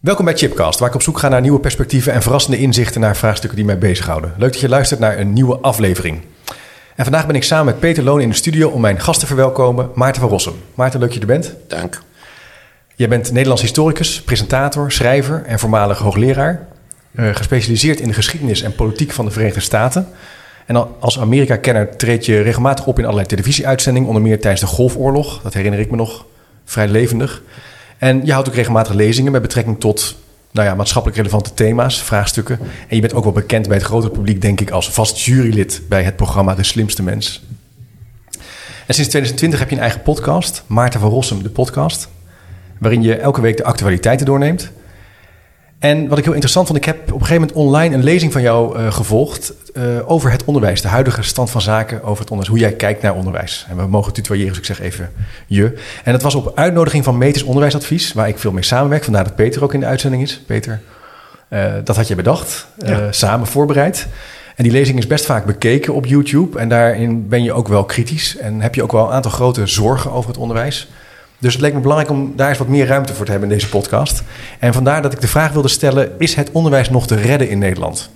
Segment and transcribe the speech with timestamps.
[0.00, 3.16] Welkom bij Chipcast, waar ik op zoek ga naar nieuwe perspectieven en verrassende inzichten naar
[3.16, 4.34] vraagstukken die mij bezighouden.
[4.36, 6.20] Leuk dat je luistert naar een nieuwe aflevering.
[6.96, 9.26] En vandaag ben ik samen met Peter Loon in de studio om mijn gast te
[9.26, 10.54] verwelkomen, Maarten van Rossum.
[10.74, 11.54] Maarten, leuk dat je er bent.
[11.66, 12.02] Dank.
[12.94, 16.66] Jij bent Nederlands historicus, presentator, schrijver en voormalig hoogleraar.
[17.12, 20.08] Uh, gespecialiseerd in de geschiedenis en politiek van de Verenigde Staten.
[20.66, 25.42] En als Amerika-kenner treed je regelmatig op in allerlei televisieuitzendingen, onder meer tijdens de Golfoorlog.
[25.42, 26.24] Dat herinner ik me nog
[26.64, 27.42] vrij levendig.
[28.00, 30.16] En je houdt ook regelmatig lezingen met betrekking tot
[30.50, 32.58] nou ja, maatschappelijk relevante thema's, vraagstukken.
[32.88, 35.82] En je bent ook wel bekend bij het grotere publiek, denk ik, als vast jurylid
[35.88, 37.42] bij het programma De Slimste Mens.
[38.86, 42.08] En sinds 2020 heb je een eigen podcast, Maarten van Rossum, de podcast,
[42.78, 44.70] waarin je elke week de actualiteiten doorneemt.
[45.78, 48.32] En wat ik heel interessant vond, ik heb op een gegeven moment online een lezing
[48.32, 52.30] van jou uh, gevolgd uh, over het onderwijs, de huidige stand van zaken over het
[52.30, 53.66] onderwijs, hoe jij kijkt naar onderwijs.
[53.68, 55.12] En we mogen tutoyeren, dus ik zeg even
[55.46, 55.78] je.
[56.04, 59.34] En dat was op uitnodiging van Meters Onderwijsadvies, waar ik veel mee samenwerk, vandaar dat
[59.34, 60.42] Peter ook in de uitzending is.
[60.46, 60.80] Peter,
[61.48, 63.12] uh, dat had je bedacht, ja.
[63.12, 64.06] samen voorbereid.
[64.56, 67.84] En die lezing is best vaak bekeken op YouTube en daarin ben je ook wel
[67.84, 70.88] kritisch en heb je ook wel een aantal grote zorgen over het onderwijs.
[71.38, 73.54] Dus het leek me belangrijk om daar eens wat meer ruimte voor te hebben in
[73.54, 74.22] deze podcast.
[74.58, 77.58] En vandaar dat ik de vraag wilde stellen: is het onderwijs nog te redden in
[77.58, 78.10] Nederland?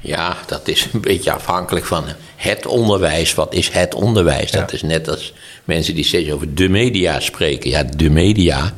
[0.00, 2.04] Ja, dat is een beetje afhankelijk van
[2.36, 3.34] het onderwijs.
[3.34, 4.50] Wat is het onderwijs?
[4.50, 5.32] Dat is net als
[5.64, 7.70] mensen die steeds over de media spreken.
[7.70, 8.72] Ja, de media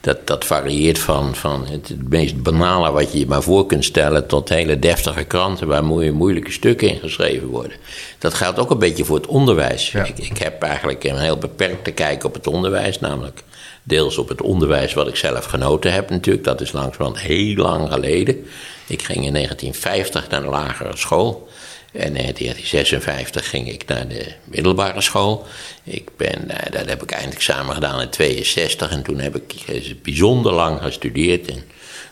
[0.00, 4.26] dat, dat varieert van, van het meest banale wat je je maar voor kunt stellen...
[4.26, 7.76] tot hele deftige kranten waar mooie, moeilijke stukken in geschreven worden.
[8.18, 9.94] Dat geldt ook een beetje voor het onderwijs.
[9.94, 13.42] Ik, ik heb eigenlijk een heel beperkte kijk op het onderwijs, namelijk
[13.82, 16.44] deels op het onderwijs wat ik zelf genoten heb natuurlijk.
[16.44, 18.46] Dat is langzamerhand heel lang geleden.
[18.90, 21.48] Ik ging in 1950 naar de lagere school...
[21.92, 25.46] En in 1956 ging ik naar de middelbare school.
[25.84, 29.64] Ik ben, eh, dat heb ik eindexamen gedaan in 62 en toen heb ik
[30.02, 31.46] bijzonder lang gestudeerd.
[31.46, 31.64] En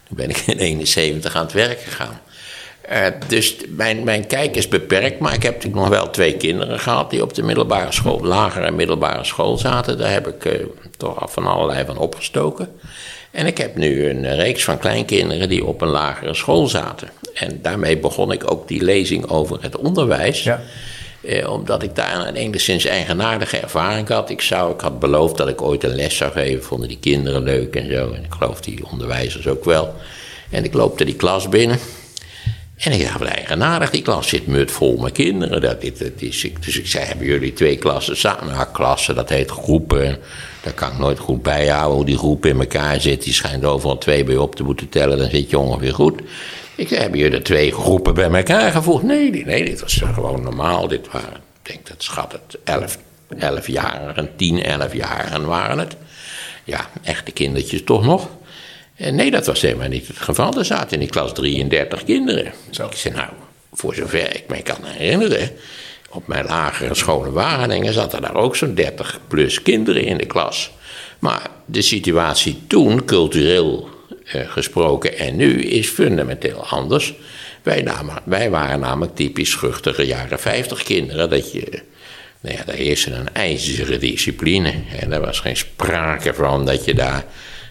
[0.09, 2.21] toen ben ik in 71 aan het werk gegaan.
[2.93, 6.81] Uh, dus mijn, mijn kijk is beperkt, maar ik heb natuurlijk nog wel twee kinderen
[6.81, 9.99] gehad die op de middelbare school, lagere middelbare school zaten.
[9.99, 10.67] Daar heb ik
[10.97, 12.69] toch van allerlei van opgestoken.
[13.31, 17.09] En ik heb nu een reeks van kleinkinderen die op een lagere school zaten.
[17.35, 20.43] En daarmee begon ik ook die lezing over het onderwijs.
[20.43, 20.61] Ja.
[21.21, 24.31] Eh, omdat ik daar een enigszins eigenaardige ervaring had.
[24.31, 26.65] Ik, zou, ik had beloofd dat ik ooit een les zou geven.
[26.65, 28.13] Vonden die kinderen leuk en zo.
[28.13, 29.95] En ik geloof die onderwijzers ook wel.
[30.51, 31.79] En ik loopte die klas binnen.
[32.79, 35.61] En ik dacht, eigenaardig, die klas zit mut vol met kinderen.
[35.61, 38.55] Dat, dit, dat is, dus ik zei, hebben jullie twee klassen samen?
[38.55, 40.19] Ja, klassen, dat heet groepen.
[40.63, 43.25] Daar kan ik nooit goed bijhouden hoe die groepen in elkaar zitten.
[43.25, 46.21] Die schijnt overal twee bij op te moeten tellen, dan zit je ongeveer goed.
[46.75, 49.03] Ik zei, hebben jullie twee groepen bij elkaar gevoegd?
[49.03, 50.89] Nee, nee, dit was gewoon normaal.
[50.89, 52.99] Dit waren, ik denk dat schat het, elf,
[53.39, 55.97] elfjarigen, tien, elfjarigen waren het.
[56.65, 58.29] Ja, echte kindertjes toch nog.
[58.99, 60.59] En nee, dat was helemaal niet het geval.
[60.59, 62.53] Er zaten in die klas 33 kinderen.
[62.71, 62.87] Zo.
[62.87, 63.29] Ik zei, nou,
[63.73, 65.51] voor zover ik me kan herinneren...
[66.11, 70.27] op mijn lagere school in Wageningen zaten daar ook zo'n 30 plus kinderen in de
[70.27, 70.71] klas.
[71.19, 73.89] Maar de situatie toen, cultureel
[74.25, 77.15] eh, gesproken en nu is fundamenteel anders.
[77.63, 81.31] Wij, namen, wij waren namelijk typisch schuchtere jaren 50 kinderen.
[81.31, 81.83] Dat je,
[82.41, 84.75] nou ja, daar heerste een ijzeren discipline.
[85.01, 87.25] En er was geen sprake van dat je daar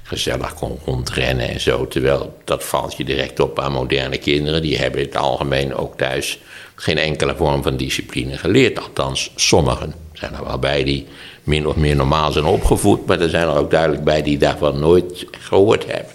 [0.07, 1.87] gezellig kon rondrennen en zo.
[1.87, 4.61] Terwijl dat valt je direct op aan moderne kinderen.
[4.61, 6.39] Die hebben in het algemeen ook thuis
[6.75, 8.79] geen enkele vorm van discipline geleerd.
[8.79, 9.93] Althans, sommigen.
[10.11, 11.07] Er zijn er wel bij die
[11.43, 13.05] min of meer normaal zijn opgevoed.
[13.05, 16.11] Maar er zijn er ook duidelijk bij die daarvan nooit gehoord hebben.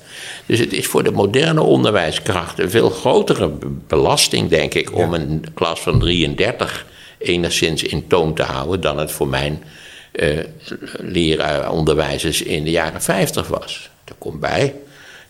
[0.47, 3.51] Dus het is voor de moderne onderwijskracht een veel grotere
[3.87, 6.87] belasting, denk ik, om een klas van 33
[7.19, 9.63] enigszins in toon te houden dan het voor mijn
[10.13, 10.39] uh,
[10.93, 13.91] leraaronderwijzers in de jaren 50 was.
[14.05, 14.75] Er komt bij,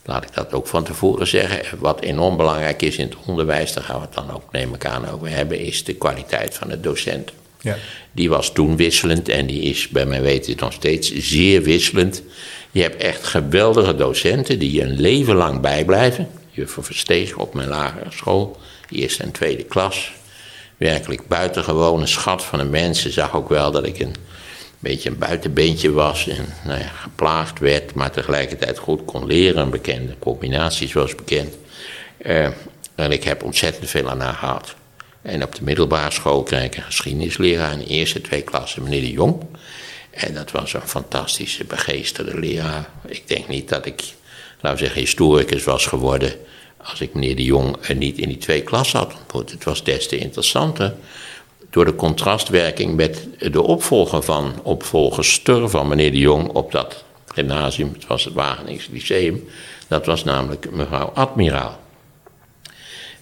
[0.05, 3.85] laat ik dat ook van tevoren zeggen, wat enorm belangrijk is in het onderwijs, daar
[3.85, 6.81] gaan we het dan ook, neem ik aan, over hebben, is de kwaliteit van de
[6.81, 7.37] docenten.
[7.61, 7.77] Ja.
[8.13, 12.23] Die was toen wisselend en die is bij mijn weten nog steeds zeer wisselend.
[12.71, 16.29] Je hebt echt geweldige docenten die je een leven lang bijblijven.
[16.51, 18.57] Juffrouw Versteeg op mijn lagere school,
[18.91, 20.13] eerste en tweede klas.
[20.77, 23.13] Werkelijk buitengewone schat van een mensen.
[23.13, 24.15] Zag ook wel dat ik een
[24.83, 29.63] beetje een buitenbeentje was en nou ja, geplaagd werd, maar tegelijkertijd goed kon leren.
[29.63, 31.55] Een bekende combinatie zoals bekend.
[32.19, 32.49] Uh,
[32.95, 34.75] en ik heb ontzettend veel aan haar gehad.
[35.23, 39.01] En op de middelbare school kreeg ik een geschiedenisleraar in de eerste twee klassen, meneer
[39.01, 39.43] de Jong.
[40.11, 42.89] En dat was een fantastische, begeesterde leraar.
[43.07, 44.03] Ik denk niet dat ik,
[44.61, 46.33] laten we zeggen, historicus was geworden
[46.77, 49.51] als ik meneer de Jong niet in die twee klassen had ontmoet.
[49.51, 50.95] Het was des te interessanter
[51.73, 57.93] door de contrastwerking met de opvolger van, opvolgerster van meneer de Jong op dat gymnasium.
[57.93, 59.49] Het was het Wageningse Lyceum.
[59.89, 61.82] Dat was namelijk mevrouw Admiraal.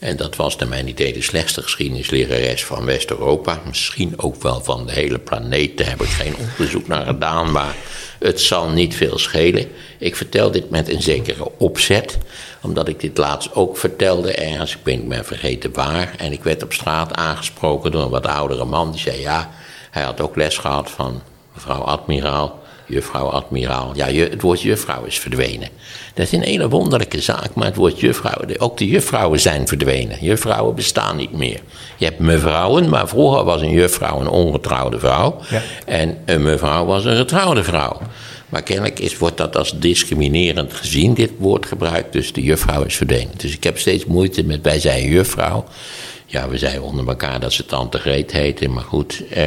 [0.00, 3.61] En dat was naar mijn idee de slechtste geschiedenislerares van West-Europa.
[3.67, 5.79] Misschien ook wel van de hele planeet.
[5.79, 7.75] Daar heb ik geen onderzoek naar gedaan, maar
[8.19, 9.67] het zal niet veel schelen.
[9.99, 12.19] Ik vertel dit met een zekere opzet,
[12.61, 14.75] omdat ik dit laatst ook vertelde ergens.
[14.75, 16.14] Ik ben, ben vergeten waar.
[16.19, 18.91] En ik werd op straat aangesproken door een wat oudere man.
[18.91, 19.50] Die zei: Ja,
[19.91, 21.23] hij had ook les gehad van
[21.55, 22.59] mevrouw Admiraal
[22.90, 23.92] juffrouw admiraal.
[23.94, 25.69] Ja, het woord juffrouw is verdwenen.
[26.14, 30.16] Dat is een hele wonderlijke zaak, maar het woord juffrouw, ook de juffrouwen zijn verdwenen.
[30.20, 31.60] Juffrouwen bestaan niet meer.
[31.96, 35.40] Je hebt mevrouwen, maar vroeger was een juffrouw een ongetrouwde vrouw.
[35.50, 35.62] Ja.
[35.87, 38.00] En een mevrouw was een getrouwde vrouw.
[38.48, 42.12] Maar kennelijk is, wordt dat als discriminerend gezien, dit woord gebruikt.
[42.12, 43.32] Dus de juffrouw is verdwenen.
[43.37, 45.64] Dus ik heb steeds moeite met, wij zijn juffrouw.
[46.30, 49.22] Ja, we zeiden onder elkaar dat ze tante Greet heette, maar goed.
[49.30, 49.46] Eh,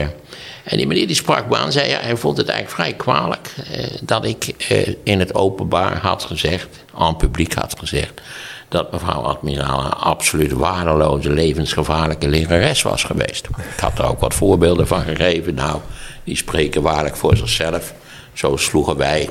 [0.63, 3.49] en die meneer die sprak me aan, zei ja, hij vond het eigenlijk vrij kwalijk
[3.71, 8.21] eh, dat ik eh, in het openbaar had gezegd, aan publiek had gezegd,
[8.69, 13.47] dat mevrouw Admiraal een absoluut waardeloze, levensgevaarlijke lerares was geweest.
[13.47, 15.53] Ik had er ook wat voorbeelden van gegeven.
[15.53, 15.79] Nou,
[16.23, 17.93] die spreken waarlijk voor zichzelf.
[18.33, 19.29] Zo sloegen wij.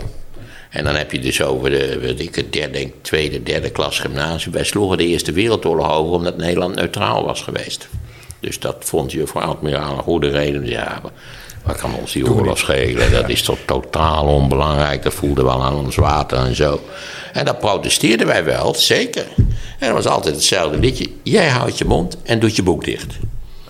[0.72, 4.52] En dan heb je dus over de, weet ik, derde, tweede, derde klas gymnasium.
[4.52, 7.88] Wij sloegen de Eerste Wereldoorlog over omdat Nederland neutraal was geweest.
[8.40, 10.66] Dus dat vond juffrouw Admiraal een goede reden.
[10.66, 11.00] Ja,
[11.64, 13.10] wat kan ons die oorlog schelen?
[13.10, 15.02] Dat is toch totaal onbelangrijk.
[15.02, 16.80] Dat voelde wel aan ons water en zo.
[17.32, 19.26] En dat protesteerden wij wel, zeker.
[19.78, 21.08] En dat was altijd hetzelfde liedje.
[21.22, 23.14] Jij houdt je mond en doet je boek dicht.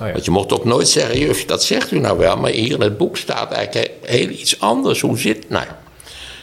[0.00, 0.12] Oh ja.
[0.12, 2.80] Want je mocht ook nooit zeggen, juf, dat zegt u nou wel, maar hier in
[2.80, 5.00] het boek staat eigenlijk heel iets anders.
[5.00, 5.66] Hoe zit Nou,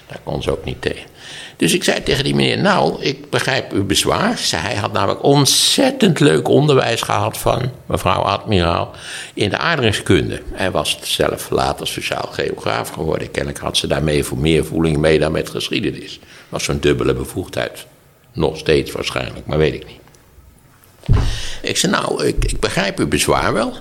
[0.09, 1.09] daar kon ze ook niet tegen.
[1.57, 4.39] Dus ik zei tegen die meneer, nou, ik begrijp uw bezwaar.
[4.55, 8.91] Hij had namelijk ontzettend leuk onderwijs gehad van mevrouw Admiraal
[9.33, 10.41] in de aardrijkskunde.
[10.51, 13.31] Hij was zelf later sociaal geograaf geworden.
[13.31, 16.19] Kennelijk had ze daarmee voor meer voeling mee dan met geschiedenis.
[16.49, 17.85] Was zo'n dubbele bevoegdheid.
[18.33, 19.97] Nog steeds waarschijnlijk, maar weet ik niet.
[21.61, 23.73] Ik zei, nou, ik, ik begrijp uw bezwaar wel.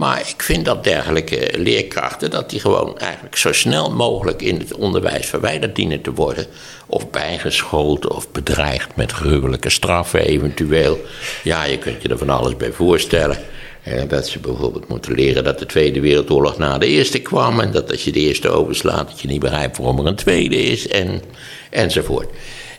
[0.00, 4.74] Maar ik vind dat dergelijke leerkrachten, dat die gewoon eigenlijk zo snel mogelijk in het
[4.74, 6.46] onderwijs verwijderd dienen te worden.
[6.86, 11.00] Of bijgeschoold of bedreigd met gruwelijke straffen eventueel.
[11.42, 13.38] Ja, je kunt je er van alles bij voorstellen.
[13.82, 17.60] En dat ze bijvoorbeeld moeten leren dat de Tweede Wereldoorlog na de Eerste kwam.
[17.60, 20.62] En dat als je de Eerste overslaat, dat je niet begrijpt waarom er een Tweede
[20.62, 20.88] is.
[20.88, 21.22] En,
[21.70, 22.28] enzovoort.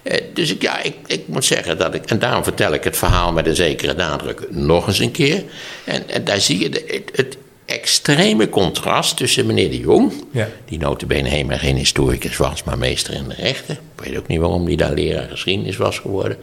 [0.04, 2.06] Eh, dus ik, ja, ik, ik moet zeggen dat ik.
[2.06, 5.44] En daarom vertel ik het verhaal met een zekere nadruk nog eens een keer.
[5.84, 10.48] En, en daar zie je de, het, extreme contrast tussen meneer de Jong, ja.
[10.66, 13.80] die notabene helemaal geen historicus was, maar meester in de rechten.
[13.96, 16.38] Ik weet ook niet waarom die daar leraar geschiedenis was geworden.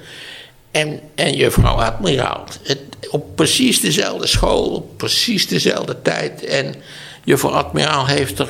[0.71, 2.45] En, en juffrouw Admiraal.
[2.63, 6.45] Het, op precies dezelfde school, op precies dezelfde tijd.
[6.45, 6.75] En
[7.25, 8.49] juffrouw Admiraal heeft er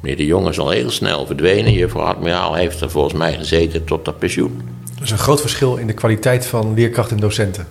[0.00, 1.72] Meneer de Jong is al heel snel verdwenen.
[1.72, 4.62] Juffrouw Admiraal heeft er volgens mij gezeten tot dat pensioen.
[4.96, 7.66] Er is een groot verschil in de kwaliteit van leerkrachten en docenten.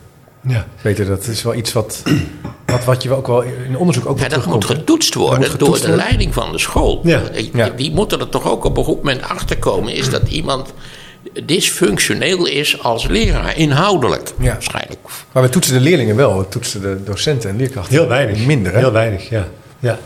[0.48, 0.68] Ja.
[0.82, 2.04] Peter, dat is wel iets wat,
[2.66, 5.96] wat, wat je ook wel in onderzoek ook ja, dat moet getoetst worden door de
[5.96, 7.02] leiding van de school.
[7.04, 7.22] Ja.
[7.34, 9.94] Die, die moeten er toch ook op een goed moment achter komen.
[9.94, 10.74] Is dat iemand
[11.46, 14.52] dysfunctioneel is als leraar, inhoudelijk ja.
[14.52, 15.00] waarschijnlijk.
[15.32, 18.46] Maar we toetsen de leerlingen wel, we toetsen de docenten en leerkrachten heel weinig.
[18.46, 18.78] Minder, hè?
[18.78, 19.48] Heel weinig, ja.
[19.80, 20.00] ja.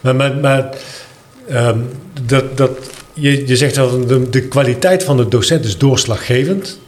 [0.00, 0.74] Maar, maar, maar
[1.50, 1.78] Ehm,
[2.26, 2.70] dat, dat,
[3.12, 6.78] je, je zegt dat de, de kwaliteit van de docent is doorslaggevend.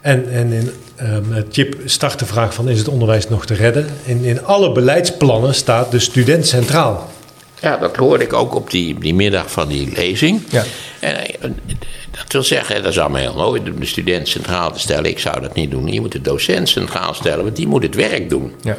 [0.00, 0.70] En, en in
[1.02, 3.86] um, Chip start de vraag van is het onderwijs nog te redden?
[4.04, 7.10] In, in alle beleidsplannen staat de student centraal.
[7.60, 10.42] Ja, dat hoorde ik ook op die, die middag van die lezing.
[10.50, 10.64] Ja.
[11.00, 11.56] En,
[12.10, 15.10] dat wil zeggen, dat is allemaal heel nooit de student centraal te stellen.
[15.10, 15.86] Ik zou dat niet doen.
[15.86, 18.54] Je moet de docent centraal stellen, want die moet het werk doen.
[18.62, 18.76] Ja.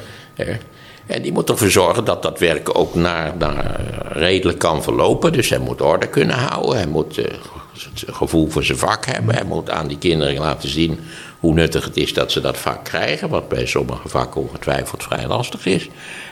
[1.12, 5.34] En die moet ervoor zorgen dat dat werk ook naar, naar redelijk kan verlopen.
[5.34, 6.75] Dus hij moet orde kunnen houden.
[6.75, 9.36] Hij moet uh, het gevoel voor zijn vak hebben.
[9.36, 11.00] Hij moet aan die kinderen laten zien
[11.39, 13.30] hoe nuttig het is dat ze dat vak krijgen.
[13.30, 15.88] Wat bij sommige vakken ongetwijfeld vrij lastig is.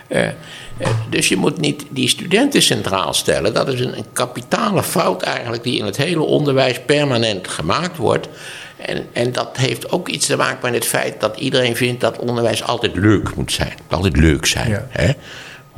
[0.07, 0.27] Uh,
[1.09, 3.53] dus je moet niet die studenten centraal stellen.
[3.53, 8.27] Dat is een, een kapitale fout eigenlijk die in het hele onderwijs permanent gemaakt wordt.
[8.85, 12.19] En, en dat heeft ook iets te maken met het feit dat iedereen vindt dat
[12.19, 13.73] onderwijs altijd leuk moet zijn.
[13.87, 14.85] Altijd leuk zijn.
[14.89, 15.11] Hè?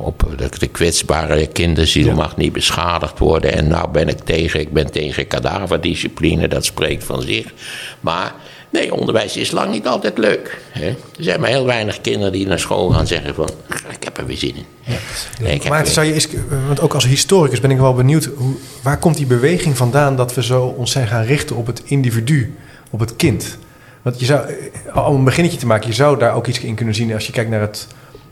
[0.02, 3.52] op de, de kwetsbare kinderziel mag niet beschadigd worden.
[3.52, 7.52] En nou ben ik tegen, ik ben tegen kadaverdiscipline, dat spreekt van zich.
[8.00, 8.32] Maar
[8.70, 10.60] nee, onderwijs is lang niet altijd leuk.
[10.70, 10.88] Hè?
[10.88, 13.50] Er zijn maar heel weinig kinderen die naar school gaan zeggen van,
[13.90, 14.66] ik heb er weer zin in.
[15.40, 16.28] Nee, ik Maar zou je eens,
[16.66, 20.34] want ook als historicus ben ik wel benieuwd, hoe, waar komt die beweging vandaan dat
[20.34, 22.54] we zo ons zijn gaan richten op het individu,
[22.92, 23.58] op het kind?
[24.02, 24.52] Want je zou,
[24.94, 27.32] om een beginnetje te maken, je zou daar ook iets in kunnen zien als je
[27.32, 27.86] kijkt naar het,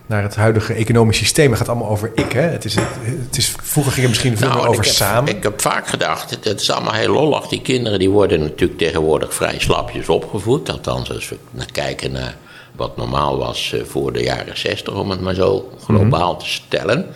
[0.06, 1.48] naar het huidige economisch systeem.
[1.50, 2.32] Het gaat allemaal over ik.
[2.32, 2.40] Hè?
[2.40, 2.74] Het is,
[3.04, 5.36] het is, vroeger ging het misschien veel meer Nou, over ik heb, samen.
[5.36, 7.46] Ik heb vaak gedacht, het- is allemaal heel lollig.
[7.48, 10.70] Die kinderen die worden natuurlijk tegenwoordig vrij slapjes opgevoed.
[10.70, 12.36] Althans, als we naar kijken naar
[12.76, 17.06] wat normaal was eh, voor de jaren 60, om het maar zo globaal te stellen.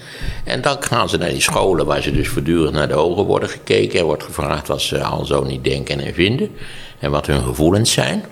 [0.45, 3.49] En dan gaan ze naar die scholen waar ze dus voortdurend naar de ogen worden
[3.49, 3.99] gekeken.
[3.99, 6.51] Er wordt gevraagd wat ze al zo niet denken en vinden.
[6.99, 8.25] En wat hun gevoelens zijn.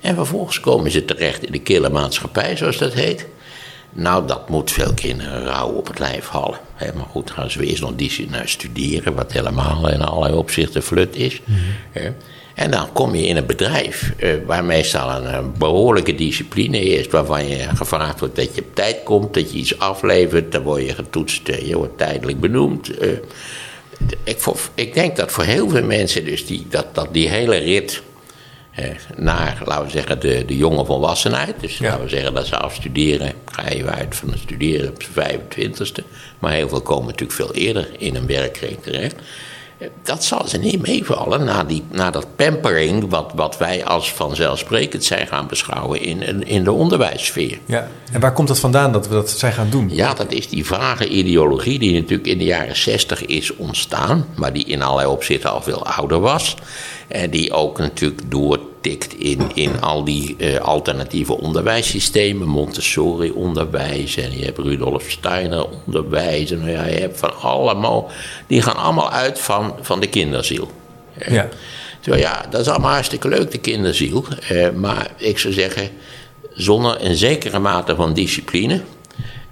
[0.00, 3.26] En vervolgens komen ze terecht in de kille maatschappij, zoals dat heet.
[3.92, 6.58] Nou, dat moet veel kinderen rauw op het lijf halen.
[6.78, 11.16] Maar goed, gaan ze eerst nog die naar studeren, wat helemaal in allerlei opzichten flut
[11.16, 11.40] is.
[12.56, 17.08] En dan kom je in een bedrijf eh, waar meestal een, eh, behoorlijke discipline is,
[17.08, 20.86] waarvan je gevraagd wordt dat je op tijd komt, dat je iets aflevert, dan word
[20.86, 22.90] je getoetst, eh, je wordt tijdelijk benoemd.
[24.24, 27.56] Ik, voor- ik denk dat voor heel veel mensen dus die, dat, dat die hele
[27.56, 28.02] rit
[28.74, 28.84] eh,
[29.16, 31.54] naar, laten we zeggen, de, de jonge volwassenheid.
[31.60, 31.84] Dus Ja.
[31.88, 36.04] laten we zeggen dat ze afstuderen, ga je uit van het studeren op zijn 25ste.
[36.38, 39.14] Maar heel veel komen natuurlijk veel eerder in een werkkring terecht.
[40.02, 45.04] Dat zal ze niet meevallen na, die, na dat pampering, wat, wat wij als vanzelfsprekend
[45.04, 47.58] zijn gaan beschouwen in, in de onderwijssfeer.
[47.64, 47.88] Ja.
[48.12, 49.88] En waar komt dat vandaan dat we dat zijn gaan doen?
[49.92, 54.52] Ja, dat is die vage ideologie die natuurlijk in de jaren 60 is ontstaan, maar
[54.52, 56.56] die in allerlei opzichten al veel ouder was.
[57.08, 64.44] En die ook natuurlijk doortikt in, in al die eh, alternatieve onderwijssystemen, Montessori-onderwijs en je
[64.44, 68.10] hebt Rudolf Steiner-onderwijs en nou ja, je hebt van allemaal,
[68.46, 70.70] die gaan allemaal uit van, van de kinderziel.
[71.28, 71.48] Ja.
[72.00, 74.24] Terwijl ja, dat is allemaal hartstikke leuk, de kinderziel.
[74.48, 75.90] Eh, maar ik zou zeggen,
[76.52, 78.80] zonder een zekere mate van discipline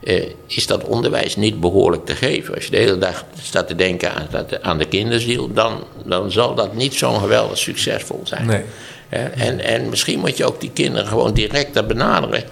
[0.04, 2.54] eh, is dat onderwijs niet behoorlijk te geven.
[2.54, 4.28] Als je de hele dag staat te denken aan,
[4.62, 8.46] aan de kinderziel, dan, dan zal dat niet zo geweldig succesvol zijn.
[8.46, 8.62] Nee.
[9.34, 12.44] En, en misschien moet je ook die kinderen gewoon directer benaderen.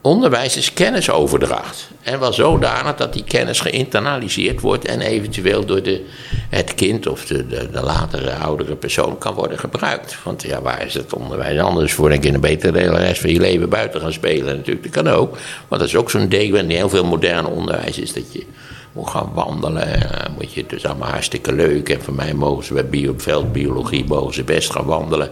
[0.00, 1.90] Onderwijs is kennisoverdracht.
[2.02, 6.04] En wel zodanig dat die kennis geïnternaliseerd wordt en eventueel door de,
[6.48, 10.18] het kind of de, de, de latere oudere persoon kan worden gebruikt.
[10.24, 12.08] Want ja, waar is het onderwijs anders voor?
[12.08, 14.56] Dan kun je beter de rest van je leven buiten gaan spelen.
[14.56, 15.36] Natuurlijk, dat kan ook.
[15.68, 18.46] Maar dat is ook zo'n ding in heel veel moderne onderwijs is dat je
[18.92, 20.02] moet gaan wandelen.
[20.22, 21.88] En moet je, het is allemaal hartstikke leuk.
[21.88, 25.30] En voor mij mogen ze bij bio, veldbiologie mogen ze best gaan wandelen.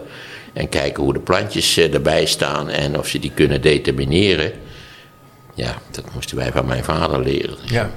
[0.57, 4.51] En kijken hoe de plantjes eh, erbij staan en of ze die kunnen determineren.
[5.53, 7.57] Ja, dat moesten wij van mijn vader leren.
[7.65, 7.91] Ja.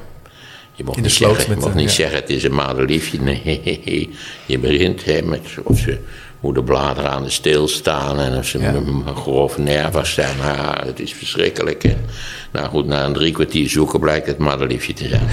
[0.74, 1.94] Je mocht niet, zeggen, je mocht niet ja.
[1.94, 3.18] zeggen, het is een madeliefje.
[3.30, 4.10] Nee,
[4.46, 5.98] je begint hè, met of ze
[6.40, 8.72] hoe de bladeren aan de steel staan en of ze Ja.
[9.14, 10.36] grof nervig zijn.
[10.42, 11.82] Ja, het is verschrikkelijk.
[11.82, 11.96] Hè.
[12.50, 15.28] Nou goed, na een drie kwartier zoeken blijkt het madeliefje te zijn.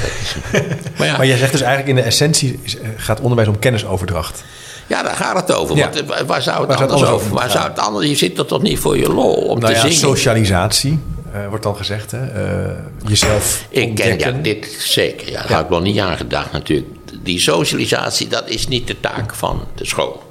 [0.98, 4.44] Maar ja, Maar jij zegt dus eigenlijk in de essentie eh, gaat onderwijs om kennisoverdracht.
[4.88, 5.76] Ja, daar gaat het over.
[5.76, 5.90] Ja.
[5.90, 7.34] Want, eh, waar zou het Waar zou het anders over?
[7.34, 8.08] Waar zou het anders?
[8.08, 9.96] Je zit er toch niet voor je lol om Nou te ja, zingen?
[9.96, 11.00] socialisatie
[11.32, 12.12] eh, wordt dan gezegd.
[12.12, 12.26] Hè?
[12.26, 12.72] Eh,
[13.06, 15.32] jezelf Ik ken ja, dit zeker.
[15.32, 16.88] Ja, daar had ik wel niet aan gedacht natuurlijk.
[17.24, 20.24] Die socialisatie, dat is niet de taak van de school.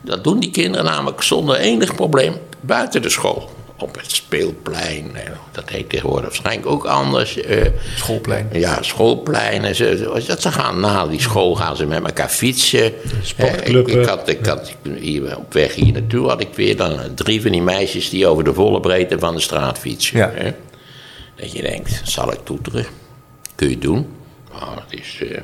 [0.00, 3.50] Dat doen die kinderen namelijk zonder enig probleem buiten de school.
[3.78, 5.10] Op het speelplein.
[5.16, 7.40] eh, Dat heet tegenwoordig waarschijnlijk ook anders.
[7.40, 7.66] eh,
[7.96, 8.48] Schoolplein.
[8.52, 9.68] Ja, schoolpleinen.
[10.26, 12.92] Dat ze gaan na die school gaan ze met elkaar fietsen.
[13.22, 13.94] Sportclubben.
[13.94, 16.98] Eh, Ik, ik had, ik had hier, op weg hier naartoe had ik weer dan
[17.14, 20.18] drie van die meisjes die over de volle breedte van de straat fietsen.
[20.18, 20.30] Ja.
[20.34, 20.50] hè.
[21.36, 22.86] Dat je denkt, zal ik toeteren?
[23.54, 24.06] Kun je doen?
[24.52, 25.40] Maar het is eh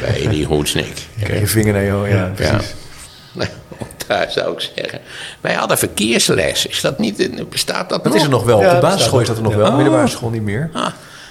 [0.00, 0.92] bij die hoedsnik.
[1.22, 2.32] Krijg je vinger naar je ja, Ja.
[2.34, 2.74] precies.
[3.36, 3.48] Nou,
[4.06, 5.00] daar zou ik zeggen.
[5.40, 6.66] Wij hadden verkeersles.
[6.66, 8.14] Is dat niet, in- bestaat dat, Dat nog?
[8.14, 8.60] is er nog wel.
[8.60, 9.76] Ja, Op de dat basisschool is staat dat er nog wel.
[9.76, 10.70] Middelbare school niet meer.
[10.72, 10.86] Ah,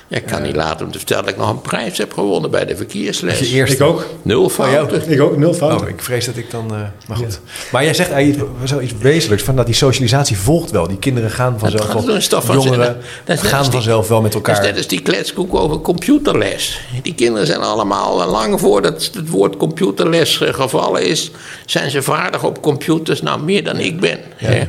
[0.08, 2.66] ik kan niet laten om te vertellen dat ik nog een prijs heb gewonnen bij
[2.66, 3.40] de verkeersles.
[3.40, 3.76] Je eerste.
[3.76, 4.06] Ik ook.
[4.22, 5.10] Nul fouten.
[5.12, 5.82] Ik ook, nul fout.
[5.82, 6.66] Oh, ik vrees dat ik dan.
[6.74, 7.40] eh, maar goed.
[7.72, 10.88] Maar jij zegt eigenlijk zoiets wezenlijks van dat die socialisatie volgt wel.
[10.88, 12.02] Die kinderen gaan vanzelf wel.
[12.42, 12.78] van- Jongeren
[13.26, 14.66] dat is net gaan die- vanzelf wel met Dat is elkaar.
[14.66, 16.80] net als die kletskoek over computerles.
[17.02, 21.32] Die kinderen zijn allemaal eh, lang voordat het woord computerles eh, gevallen is,
[21.66, 24.20] zijn ze vaardig op computers, nou meer dan ik ben.
[24.36, 24.64] Hè.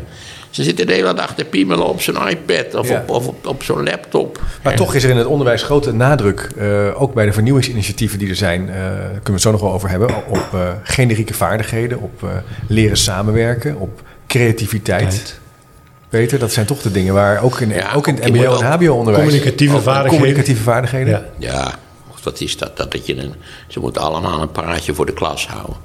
[0.56, 2.96] Ze zitten de hele dag te piemelen op zo'n iPad of, Ja.
[3.00, 4.42] op, of op, op zo'n laptop.
[4.62, 8.28] Maar toch is er in het onderwijs grote nadruk, eh, ook bij de vernieuwingsinitiatieven die
[8.28, 11.34] er zijn, eh, daar kunnen we het zo nog wel over hebben, op eh, generieke
[11.34, 12.28] vaardigheden, op eh,
[12.66, 15.40] leren samenwerken, op creativiteit.
[16.08, 18.66] Peter, dat zijn toch de dingen waar ook in, Ja, ook in het mbo- en
[18.66, 19.25] hbo-onderwijs...
[19.25, 20.10] communicatieve vaardigheden.
[20.18, 21.12] Communicatieve vaardigheden.
[21.38, 21.52] Ja.
[21.52, 21.75] Ja,
[22.22, 22.76] wat is dat?
[22.76, 23.34] dat, dat je een,
[23.68, 25.76] ze moeten allemaal een praatje voor de klas houden.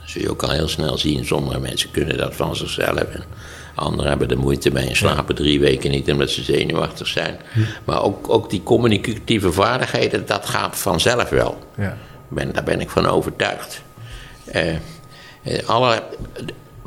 [0.00, 1.24] Dat zul je ook al heel snel zien.
[1.24, 2.98] Sommige mensen kunnen dat van zichzelf.
[2.98, 3.24] En
[3.80, 7.36] anderen hebben er moeite mee en slapen drie weken niet omdat ze zenuwachtig zijn.
[7.84, 11.58] Maar ook, ook die communicatieve vaardigheden, dat gaat vanzelf wel.
[11.76, 11.96] Ja.
[12.28, 13.82] Ben, daar ben ik van overtuigd.
[14.44, 14.78] Eh, eh,
[15.66, 16.02] alle,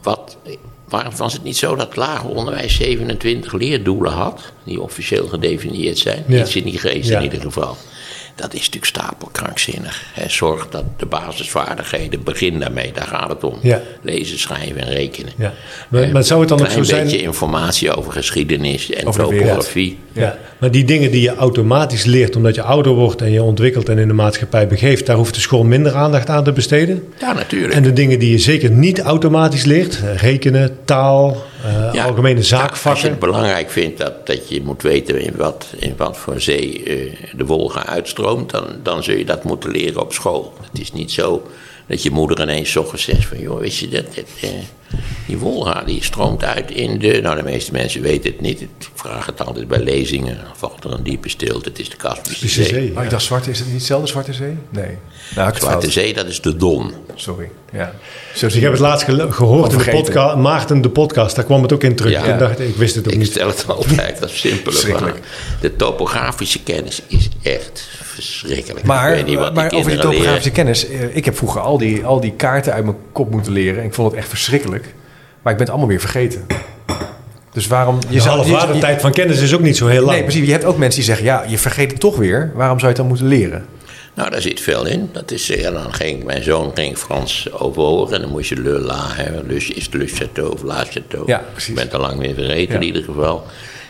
[0.02, 0.38] wat,
[0.90, 6.24] waarom was het niet zo dat lager onderwijs 27 leerdoelen had, die officieel gedefinieerd zijn?
[6.28, 6.42] Ja.
[6.42, 7.18] Iets in die geest Ja.
[7.18, 7.78] in ieder geval.
[8.36, 10.04] Dat is natuurlijk stapelkrankzinnig.
[10.28, 13.60] Zorg dat de basisvaardigheden, begin daarmee, daar gaat het om.
[13.62, 13.82] Ja.
[14.02, 15.34] Lezen, schrijven en rekenen.
[15.38, 15.54] Ja.
[15.90, 17.04] Maar, maar zou het dan ook zo zijn...
[17.04, 20.00] beetje informatie over geschiedenis en Over topografie.
[20.12, 23.90] Ja, maar die dingen die je automatisch leert omdat je ouder wordt en je ontwikkelt
[23.90, 27.04] en in de maatschappij begeeft, daar hoeft de school minder aandacht aan te besteden.
[27.20, 27.74] Ja, natuurlijk.
[27.74, 32.38] En de dingen die je zeker niet automatisch leert, rekenen, taal, eh, Ja, algemene ja,
[32.38, 33.10] als je zaakvakken.
[33.10, 37.14] het belangrijk vindt dat, dat je moet weten in wat, in wat voor zee eh,
[37.38, 40.54] de Wolga uitstroomt, dan, dan zul je dat moeten leren op school.
[40.72, 41.48] Het is niet zo
[41.88, 44.50] dat je moeder ineens ochtends zegt van, joh, weet je dat, dat, eh,
[45.28, 48.70] die Wolga die stroomt uit in de, nou de meeste mensen weten het niet, ik
[48.94, 52.64] vraag het altijd bij lezingen, dan valt er een diepe stilte, het is de Kaspische
[52.64, 52.94] Zee.
[52.98, 54.58] Oh, ik dacht Zwarte, is het niet hetzelfde Zwarte Zee?
[54.70, 54.98] Nee.
[55.36, 55.92] Nou, ik Zwarte fout.
[55.94, 56.94] Zee, dat is de Don.
[57.16, 57.50] Sorry.
[57.72, 57.94] Ja.
[58.34, 61.46] Zo Dus ik je heb het laatst gehoord in de podcast, Maarten de podcast, daar
[61.46, 62.12] kwam het ook in terug.
[62.12, 62.24] Ja.
[62.24, 63.28] Ik dacht, ik wist het ook Ik niet.
[63.28, 65.16] stel het altijd als simpele Verschrikkelijk.
[65.16, 65.60] vraag.
[65.62, 68.80] De topografische kennis is echt verschrikkelijk.
[68.80, 70.54] ik Maar, weet niet wat maar die over die topografische leren.
[70.54, 70.88] kennis.
[70.88, 73.84] eh, Ik heb vroeger al die, al die kaarten uit mijn kop moeten leren.
[73.84, 74.84] Ik vond het echt verschrikkelijk.
[75.42, 76.46] Maar ik ben het allemaal weer vergeten.
[77.54, 77.98] Dus waarom...
[78.10, 80.12] Je De zou- halve je- waarde-tijd van kennis is ook niet zo heel lang.
[80.14, 80.46] Nee, precies.
[80.46, 81.26] Je hebt ook mensen die zeggen...
[81.26, 82.52] ja, je vergeet het toch weer.
[82.56, 83.66] Waarom zou je het dan moeten leren?
[84.16, 85.10] Nou, daar zit veel in.
[85.12, 88.70] Dat is, ja, dan ging, mijn zoon ging Frans overhoren en dan moest je le
[88.80, 89.48] la hebben.
[89.48, 91.26] Dus is het le château of la château.
[91.26, 91.70] Ja, precies.
[91.70, 92.80] Ik ben het al lang weer vergeten Ja.
[92.80, 93.44] in ieder geval.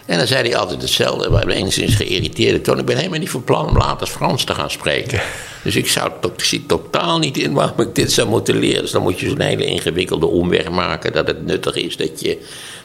[0.06, 1.30] En dan zei hij altijd hetzelfde.
[1.30, 2.64] We hebben enigszins geïrriteerd.
[2.64, 5.22] Toen ik ben helemaal niet van plan om later Frans te gaan spreken.
[5.64, 8.82] Dus ik, zou, zie totaal niet in waarom ik dit zou moeten leren.
[8.82, 11.14] Dus dan moet je zo'n hele ingewikkelde omweg maken.
[11.14, 12.38] Dat het nuttig is dat je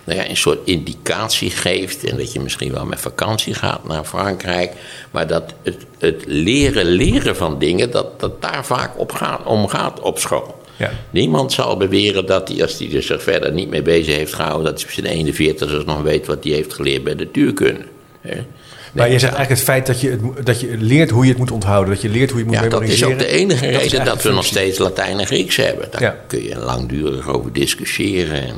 [0.04, 2.04] nou ja, een soort indicatie geeft.
[2.04, 4.72] En dat je misschien wel met vakantie gaat naar Frankrijk.
[5.10, 9.68] Maar dat het, het leren leren van dingen, dat, dat daar vaak op gaat, om
[9.68, 10.57] gaat op school.
[10.78, 10.90] Ja.
[11.10, 14.64] Niemand zal beweren dat hij, als hij er zich verder niet mee bezig heeft gehouden,
[14.64, 17.84] dat hij op zijn 41 nog weet wat hij heeft geleerd bij de tuurkunde.
[18.20, 18.44] hè.
[18.92, 21.38] Maar je zegt eigenlijk het feit dat je, het, dat je leert hoe je het
[21.38, 21.92] moet onthouden.
[21.94, 24.22] Dat je leert hoe je het moet ja, dat is ook de enige reden dat,
[24.22, 25.88] we nog steeds Latijn en Grieks hebben.
[25.90, 26.16] Daar Ja.
[26.26, 28.42] kun je langdurig over discussiëren.
[28.42, 28.54] En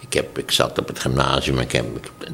[0.00, 1.84] ik, heb, ik zat op het gymnasium en ik heb,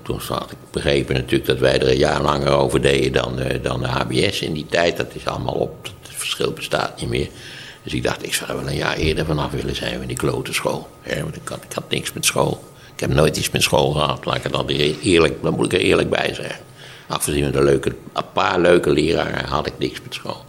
[0.03, 3.61] toen had ik begrepen natuurlijk dat wij er een jaar langer over deden dan, de-
[3.63, 4.97] dan de HBS in die tijd.
[4.97, 7.29] Dat is allemaal op, het verschil bestaat niet meer.
[7.89, 10.17] Dus ik dacht, ik zou er wel een jaar eerder vanaf willen zijn in die
[10.17, 10.89] klote school.
[11.05, 12.65] Want ik had, ik had niks met school.
[12.95, 15.81] Ik heb nooit iets met school gehad, laat ik dan eerlijk, dan moet ik er
[15.81, 16.59] eerlijk bij zeggen.
[17.07, 20.45] Afgezien van de leuke, een paar leuke leraren had ik niks met school.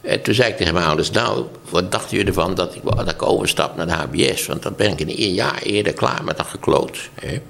[0.00, 3.76] En toen zei ik tegen mijn ouders, nou, wat dachten jullie ervan dat ik, overstap
[3.76, 4.46] naar de HBS?
[4.46, 7.10] Want dan ben ik een jaar eerder klaar met dat gekloot.
[7.14, 7.40] Hè?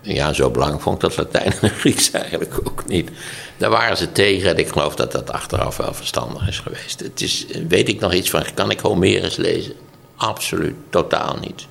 [0.00, 3.10] Ja, zo belangrijk vond ik dat Latijn en Grieks eigenlijk ook niet.
[3.56, 7.00] Daar waren ze tegen en ik geloof dat dat achteraf wel verstandig is geweest.
[7.00, 9.72] Het is, weet ik nog iets van, kan ik Homerus lezen?
[10.16, 11.66] Absoluut, totaal niet.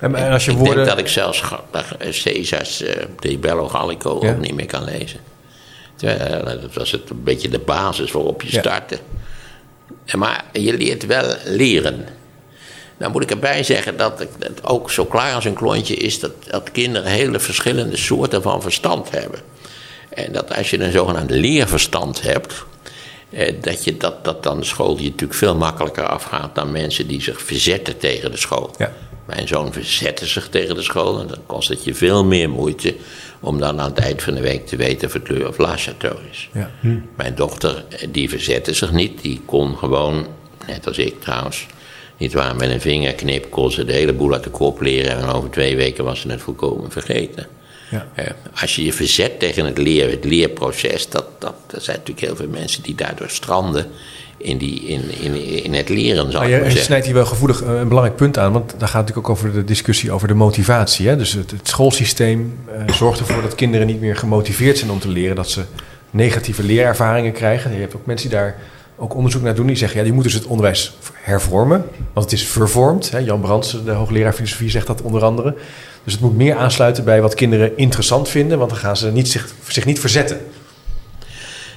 [0.00, 0.76] En, en als je ik woorden...
[0.76, 1.42] denk dat ik zelfs
[2.22, 4.30] Caesars uh, De Bello Gallico Ja.
[4.30, 5.20] ook niet meer kan lezen.
[6.00, 8.98] Eh, dat was het een beetje de basis waarop je startte.
[10.16, 12.06] Maar je leert wel leren.
[13.02, 16.32] Nou moet ik erbij zeggen dat het ook zo klaar als een klontje is dat,
[16.50, 19.40] dat kinderen hele verschillende soorten van verstand hebben.
[20.08, 22.64] En dat als je een zogenaamd leerverstand hebt,
[23.30, 27.06] eh, dat, je, dat, dat dan de school je natuurlijk veel makkelijker afgaat dan mensen
[27.06, 28.70] die zich verzetten tegen de school.
[28.78, 28.92] Ja.
[29.26, 32.96] Mijn zoon verzette zich tegen de school en dan kost het je veel meer moeite
[33.40, 35.76] om dan aan het eind van de week te weten of het Le of La
[35.78, 36.48] Château is.
[36.52, 36.70] Ja.
[37.14, 39.22] Mijn dochter, eh, die verzette zich niet.
[39.22, 40.26] Die kon gewoon,
[40.66, 41.66] net als ik trouwens,
[42.22, 45.16] niet waar, met een vingerknip kon ze de hele boel uit de kop leren.
[45.16, 47.46] En over twee weken was ze het volkomen vergeten.
[47.90, 48.06] Ja.
[48.14, 48.26] Eh,
[48.60, 52.36] als je je verzet tegen het, leer, het leerproces, dat, dat, er zijn natuurlijk heel
[52.36, 53.86] veel mensen die daardoor stranden
[54.36, 57.62] in, die, in, in, in het leren, zal Maar je je snijdt hier wel gevoelig
[57.62, 58.52] eh, een belangrijk punt aan.
[58.52, 61.08] Want daar gaat het natuurlijk ook over de discussie over de motivatie.
[61.08, 61.16] Hè?
[61.16, 65.08] Dus het, het schoolsysteem eh, zorgt ervoor dat kinderen niet meer gemotiveerd zijn om te
[65.08, 65.36] leren.
[65.36, 65.62] Dat ze
[66.10, 67.72] negatieve leerervaringen krijgen.
[67.72, 68.56] Je hebt ook mensen die daar
[68.96, 69.66] ook onderzoek naar doen.
[69.66, 71.84] Die zeggen, ja, die moeten dus het onderwijs hervormen.
[72.12, 73.10] Want het is vervormd.
[73.10, 73.18] Hè?
[73.18, 75.54] Jan Brands, de hoogleraar filosofie, zegt dat onder andere.
[76.04, 78.58] Dus het moet meer aansluiten bij wat kinderen interessant vinden.
[78.58, 80.40] Want dan gaan ze niet zich, zich niet verzetten.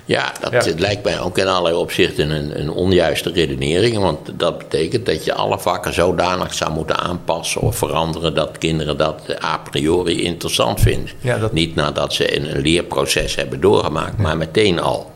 [0.07, 0.73] Ja, dat Ja.
[0.77, 3.97] lijkt mij ook in allerlei opzichten een, een onjuiste redenering.
[3.97, 8.97] Want dat betekent dat je alle vakken zodanig zou moeten aanpassen of veranderen dat kinderen
[8.97, 11.09] dat a priori interessant vinden.
[11.21, 15.11] Ja, dat- Niet nadat ze een, een leerproces hebben doorgemaakt, maar meteen al.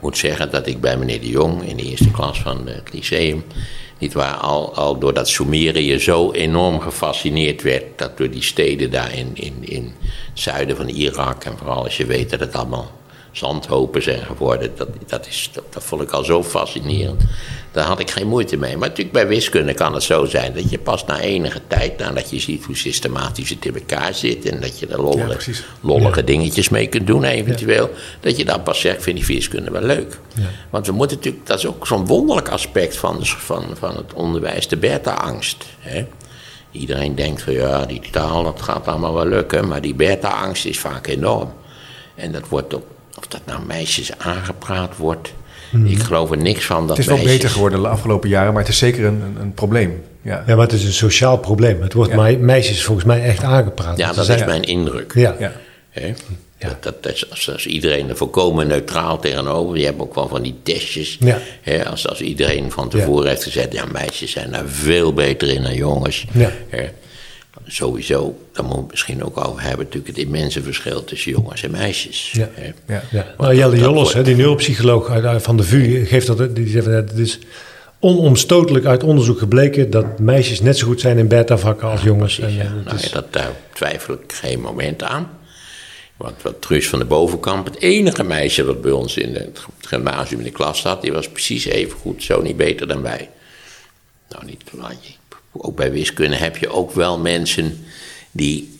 [0.00, 3.44] Moet zeggen dat ik bij meneer de Jong in de eerste klas van het lyceum.
[3.98, 7.84] Niet waar, al, al door dat Sumerië zo enorm gefascineerd werd.
[7.96, 11.44] Dat door die steden daar in, in het zuiden van Irak.
[11.44, 12.90] En vooral als je weet dat het allemaal
[13.32, 14.72] zandhopen zijn geworden.
[14.76, 17.22] Dat, dat, is, dat, dat vond ik al zo fascinerend.
[17.72, 18.76] Daar had ik geen moeite mee.
[18.76, 22.30] Maar natuurlijk bij wiskunde kan het zo zijn dat je pas na enige tijd, nadat
[22.30, 24.44] je ziet hoe systematisch het in elkaar zit.
[24.44, 27.90] En dat je er Ja, lollige, lollige dingetjes mee kunt doen eventueel.
[28.20, 30.18] Dat je dan pas zegt, vind die wiskunde wel leuk.
[30.70, 34.68] Want we moeten natuurlijk, dat is ook zo'n wonderlijk aspect van, van, van het onderwijs,
[34.68, 35.64] de beta-angst.
[36.70, 39.68] Iedereen denkt van ja, die taal, dat gaat allemaal wel lukken.
[39.68, 41.52] Maar die beta-angst is vaak enorm.
[42.14, 42.84] En dat wordt ook,
[43.20, 45.32] of dat nou meisjes aangepraat wordt.
[45.84, 47.36] Ik geloof er niks van dat Het is wel meisjes...
[47.36, 50.02] beter geworden de afgelopen jaren, maar het is zeker een, een, een probleem.
[50.22, 50.44] Ja.
[50.46, 51.82] Ja, maar het is een sociaal probleem.
[51.82, 52.16] Het wordt Ja.
[52.16, 53.96] mei- meisjes volgens mij echt aangepraat.
[53.98, 55.12] Ja, dat is mijn indruk.
[55.14, 55.36] Ja.
[55.38, 55.52] Ja.
[55.90, 56.12] Hè?
[56.58, 59.78] Dat, dat, dat is, als, als iedereen er volkomen neutraal tegenover.
[59.78, 61.16] Je hebt ook wel van die testjes.
[61.20, 61.38] Ja.
[61.62, 61.86] Hè?
[61.88, 65.74] Als, als iedereen van tevoren heeft gezegd: ja, meisjes zijn daar veel beter in dan
[65.74, 66.26] jongens.
[66.32, 66.50] Ja.
[66.68, 66.88] Hè?
[67.66, 68.18] Sowieso,
[68.52, 71.70] daar moeten we het misschien ook over hebben, natuurlijk het immense verschil tussen jongens en
[71.70, 72.30] meisjes.
[72.32, 72.48] Ja.
[72.52, 72.72] Hè?
[72.94, 73.02] Ja.
[73.10, 73.34] Ja.
[73.38, 75.10] Nou, Jelle dat- dat Jolles, wordt- die neuropsycholoog
[75.42, 77.38] van de VU, geeft dat, die zegt van, het is
[77.98, 82.38] onomstotelijk uit onderzoek gebleken dat meisjes net zo goed zijn in beta-vakken als jongens.
[82.38, 85.30] En, Ja, eh, nou is- ja, dat, daar twijfel ik geen moment aan.
[86.16, 90.38] Want wat Truus van de Bovenkamp, het enige meisje dat bij ons in het gymnasium
[90.38, 93.28] in de klas zat, die was precies even goed, zo niet beter dan wij.
[94.28, 94.94] Nou, niet te lang.
[95.52, 97.84] Ook bij wiskunde heb je ook wel mensen
[98.30, 98.78] die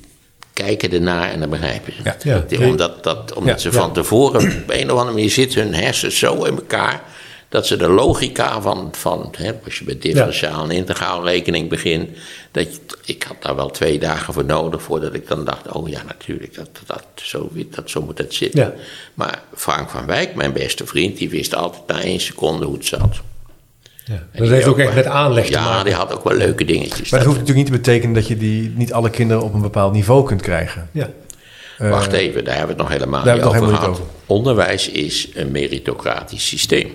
[0.53, 2.01] kijken ernaar en dan begrijpen ze.
[2.05, 2.17] Ja.
[2.23, 2.45] Ja.
[2.49, 5.75] Dat- Omdat, dat, omdat Ja, ze van tevoren op een of andere manier zitten hun
[5.75, 7.03] hersens zo in elkaar.
[7.49, 12.09] Dat ze de logica van, van hè, als je met differentiaal en integraal rekening begint.
[12.51, 15.89] Dat je, ik had daar wel twee dagen voor nodig voordat ik dan dacht: oh
[15.89, 18.61] ja, natuurlijk, dat, dat, zo, dat, zo moet het zitten.
[19.15, 22.87] Maar Frank van Wijk, mijn beste vriend, die wist altijd na één seconde hoe het
[22.87, 23.21] zat.
[24.15, 24.23] Ja.
[24.33, 25.85] En Dat heeft ook echt met aanleg te Ja, maken.
[25.85, 27.11] die had ook wel leuke dingetjes.
[27.11, 29.61] Maar dat hoeft natuurlijk niet te betekenen dat je die, niet alle kinderen op een
[29.63, 30.89] bepaald niveau kunt krijgen.
[30.93, 31.11] Ja.
[31.79, 33.73] Wacht even, daar hebben we het nog helemaal daar niet over gehad.
[33.81, 36.91] helemaal niet Onderwijs is een meritocratisch systeem.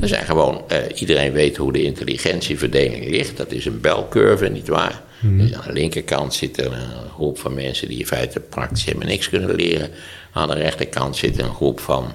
[0.00, 3.36] Er zijn gewoon, eh, iedereen weet hoe de intelligentieverdeling ligt.
[3.36, 5.02] Dat is een belcurve, nietwaar?
[5.20, 9.08] Dus aan de linkerkant zit er een groep van mensen die in feite praktisch helemaal
[9.08, 9.90] niks kunnen leren.
[10.32, 12.12] Aan de rechterkant zit een groep van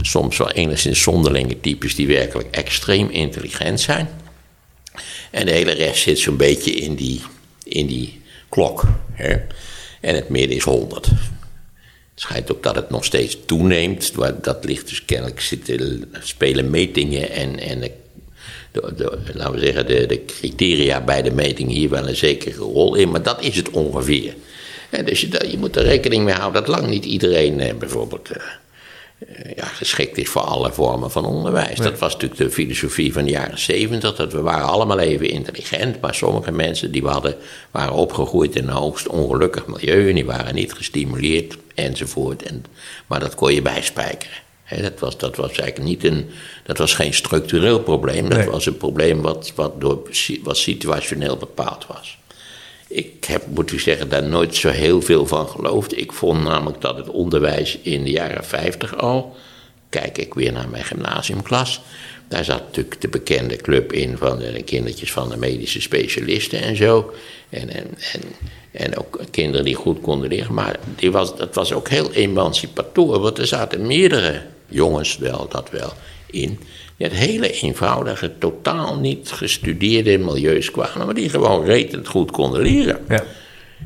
[0.00, 4.08] soms wel enigszins zonderlinge types die werkelijk extreem intelligent zijn.
[5.30, 7.22] En de hele rest zit zo'n beetje in die,
[7.62, 8.84] in die klok.
[9.12, 9.36] Hè?
[10.00, 11.06] En het midden is 100.
[11.06, 11.14] Het
[12.14, 14.12] schijnt ook dat het nog steeds toeneemt.
[14.42, 20.24] Dat ligt dus kennelijk, zitten, spelen metingen en, en de- laten we zeggen, de, de
[20.24, 23.10] criteria bij de meting hier wel een zekere rol in.
[23.10, 24.34] Maar dat is het ongeveer.
[24.90, 28.30] En dus je, je moet er rekening mee houden dat lang niet iedereen eh, bijvoorbeeld
[28.30, 28.42] eh,
[29.28, 31.78] eh, ja, geschikt is voor alle vormen van onderwijs.
[31.78, 34.16] Dat was natuurlijk de filosofie van de jaren zeventig.
[34.16, 36.00] Dat we waren allemaal even intelligent.
[36.00, 37.36] Maar sommige mensen die we hadden,
[37.70, 40.08] waren opgegroeid in een hoogst ongelukkig milieu.
[40.08, 42.42] En die waren niet gestimuleerd enzovoort.
[42.42, 42.64] En,
[43.06, 44.36] maar dat kon je bijspijkeren.
[44.82, 46.30] Dat, was, dat was eigenlijk niet een.
[46.64, 48.28] Dat was geen structureel probleem.
[48.28, 48.50] Dat Nee.
[48.50, 50.02] was een probleem wat, wat, door,
[50.42, 52.18] wat situationeel bepaald was.
[52.92, 55.98] Ik heb, moet u zeggen, daar nooit zo heel veel van geloofd.
[55.98, 59.36] Ik vond namelijk dat het onderwijs in de jaren 50 al.
[59.88, 61.80] Kijk ik weer naar mijn gymnasiumklas.
[62.28, 66.76] Daar zat natuurlijk de bekende club in van de kindertjes van de medische specialisten en
[66.76, 67.14] zo.
[67.48, 68.22] En, en, en,
[68.72, 70.54] en ook kinderen die goed konden leren.
[70.54, 73.20] Maar die was, dat was ook heel emancipator.
[73.20, 75.92] Want er zaten meerdere jongens wel, dat wel,
[76.26, 76.58] in.
[77.00, 81.06] Uit hele eenvoudige, totaal niet gestudeerde milieus kwamen.
[81.06, 82.98] Maar die gewoon retend goed konden leren.
[83.08, 83.24] Ja.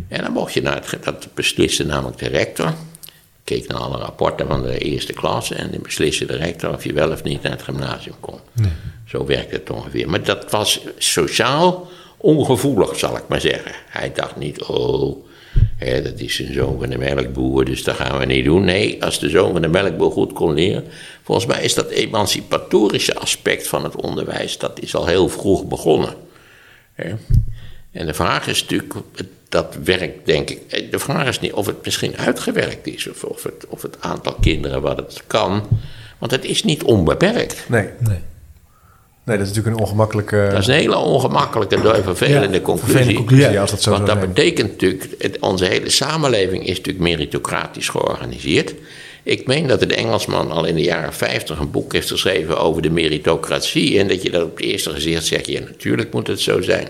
[0.08, 2.74] En dan mocht je naar het, dat besliste namelijk de rector.
[3.44, 6.92] Keek naar alle rapporten van de eerste klasse en dan besliste de rector of je
[6.92, 8.38] wel of niet naar het gymnasium kon.
[9.06, 10.10] Zo werkte het ongeveer.
[10.10, 13.72] Maar dat was sociaal ongevoelig, zal ik maar zeggen.
[13.88, 15.26] Hij dacht niet, oh,
[15.78, 18.64] dat is een zoon van de melkboer, dus dat gaan we niet doen.
[18.64, 20.84] Nee, als de zoon van de melkboer goed kon leren.
[21.22, 26.14] Volgens mij is dat emancipatorische aspect van het onderwijs, dat is al heel vroeg begonnen.
[26.92, 27.14] Hè.
[27.92, 28.94] En de vraag is natuurlijk,
[29.48, 33.24] dat werkt denk ik, eh, de vraag is niet of het misschien uitgewerkt is of,
[33.24, 35.68] of, het, of het aantal kinderen wat het kan.
[36.18, 37.68] Want het is niet onbeperkt.
[37.68, 37.88] Nee.
[37.98, 38.18] Nee.
[39.24, 40.48] Nee, dat is natuurlijk een ongemakkelijke...
[40.50, 42.94] Dat is een hele ongemakkelijke, door vervelende Ja, conclusie.
[42.94, 43.60] vervelende conclusie, Ja.
[43.60, 48.74] als dat zo Want dat betekent natuurlijk, het- onze hele samenleving is natuurlijk meritocratisch georganiseerd.
[49.22, 52.82] Ik meen dat de Engelsman al in de jaren 50 een boek heeft geschreven over
[52.82, 53.98] de meritocratie.
[53.98, 56.86] En dat je dat op het eerste gezicht zegt, ja natuurlijk moet het zo zijn.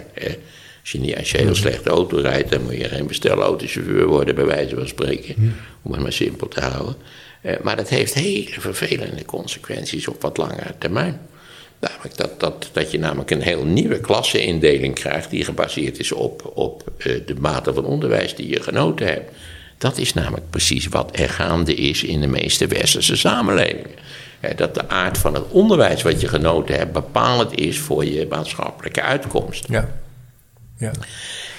[0.81, 4.35] Als je, niet, als je heel slechte auto rijdt, dan moet je geen bestelautochauffeur worden,
[4.35, 5.57] bij wijze van spreken.
[5.83, 6.97] Om het maar simpel te houden.
[7.41, 11.21] Eh, maar dat heeft hele vervelende consequenties op wat langere termijn.
[11.81, 16.53] Namelijk dat, dat, dat je namelijk een heel nieuwe klasseindeling krijgt die gebaseerd is op,
[16.55, 19.31] op uh, de mate van onderwijs die je genoten hebt.
[19.79, 23.91] Dat is namelijk precies wat er gaande is in de meeste westerse samenlevingen.
[24.57, 29.03] dat de aard van het onderwijs wat je genoten hebt bepalend is voor je maatschappelijke
[29.03, 29.65] uitkomst.
[29.69, 29.89] Ja.
[30.79, 30.93] ja.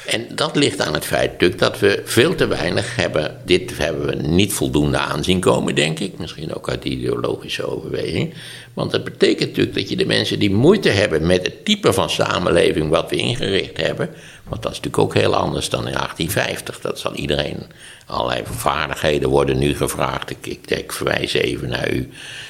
[0.06, 3.38] En dat ligt aan het feit dat we veel te weinig hebben.
[3.46, 6.18] Dit hebben we niet voldoende aanzien komen, denk ik.
[6.18, 8.34] Misschien ook uit ideologische overweging.
[8.74, 12.10] Want dat betekent natuurlijk dat je de mensen die moeite hebben met het type van
[12.10, 14.10] samenleving wat we ingericht hebben.
[14.48, 16.80] Want dat is natuurlijk ook heel anders dan in 1850.
[16.80, 17.58] Dat zal iedereen.
[18.06, 20.30] Allerlei vaardigheden worden nu gevraagd.
[20.30, 22.10] Ik, ik, ik verwijs even naar u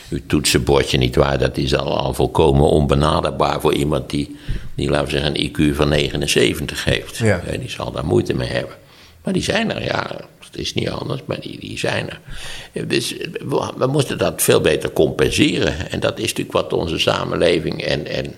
[0.10, 1.38] uw toetsenbordje niet waar.
[1.38, 4.36] Dat is al, al volkomen onbenaderbaar voor iemand die,
[4.76, 7.18] die, laten we zeggen, een IQ van 79 heeft.
[7.18, 7.42] Ja.
[7.60, 8.76] Die zal daar moeite mee hebben.
[9.24, 10.20] Maar die zijn er, ja.
[10.40, 12.88] Het is niet anders, maar die, die zijn er.
[12.88, 15.92] Dus we, we moeten dat veel beter compenseren.
[15.92, 18.34] En dat is natuurlijk wat onze samenleving en, en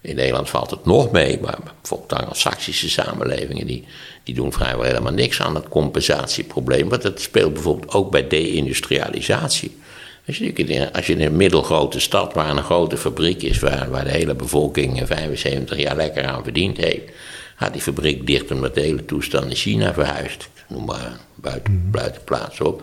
[0.00, 3.84] in Nederland valt het nog mee, maar bijvoorbeeld Anglo-Saxische samenlevingen die,
[4.24, 6.88] die doen vrijwel helemaal niks aan het compensatieprobleem.
[6.88, 9.78] Want dat speelt bijvoorbeeld ook bij deindustrialisatie.
[10.26, 14.04] Als je, als je in een middelgrote stad waar een grote fabriek is, waar, waar
[14.04, 17.12] de hele bevolking 75 jaar lekker aan verdiend heeft,
[17.56, 20.48] gaat die fabriek dicht omdat de hele toestand in China verhuist.
[20.68, 21.90] Noem maar buiten, mhm.
[21.90, 22.82] buiten plaats op.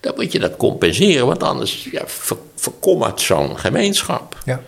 [0.00, 4.36] Dan moet je dat compenseren, want anders ja, ver, verkommert zo'n gemeenschap.
[4.44, 4.60] Ja.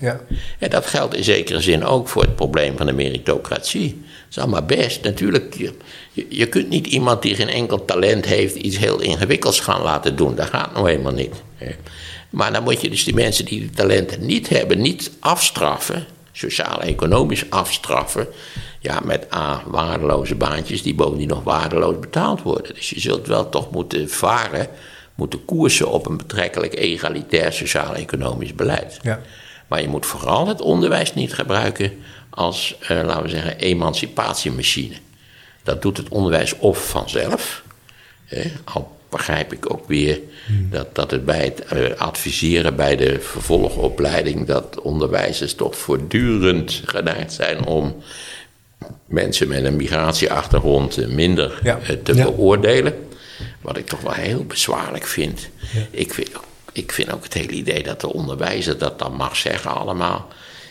[0.00, 0.20] Ja.
[0.58, 3.88] En dat geldt in zekere zin ook voor het probleem van de meritocratie.
[3.88, 5.02] Dat is allemaal best.
[5.02, 9.82] Natuurlijk, je, je kunt niet iemand die geen enkel talent heeft iets heel ingewikkelds gaan
[9.82, 10.34] laten doen.
[10.34, 11.34] Dat gaat nou helemaal niet.
[12.30, 17.50] Maar dan moet je dus die mensen die die talenten niet hebben, niet afstraffen, sociaal-economisch
[17.50, 18.26] afstraffen.
[18.80, 22.74] Ja, met A, waardeloze baantjes die bovendien nog waardeloos betaald worden.
[22.74, 24.68] Dus je zult wel toch moeten varen,
[25.14, 28.98] moeten koersen op een betrekkelijk egalitair sociaal-economisch beleid.
[29.02, 29.20] Ja.
[29.66, 31.92] Maar je moet vooral het onderwijs niet gebruiken
[32.30, 34.94] als, eh, laten we zeggen, emancipatiemachine.
[35.62, 37.64] Dat doet het onderwijs of vanzelf.
[38.64, 40.68] al begrijp ik ook weer hmm.
[40.70, 47.32] dat, dat het bij het eh, adviseren bij de vervolgopleiding, dat onderwijzers toch voortdurend geneigd
[47.32, 48.02] zijn om
[49.06, 52.94] mensen met een migratieachtergrond minder eh, te beoordelen.
[53.60, 55.48] Wat ik toch wel heel bezwaarlijk vind.
[55.90, 56.30] Ik vind
[56.76, 60.28] ik vind ook het hele idee dat de onderwijzer dat dan mag zeggen allemaal.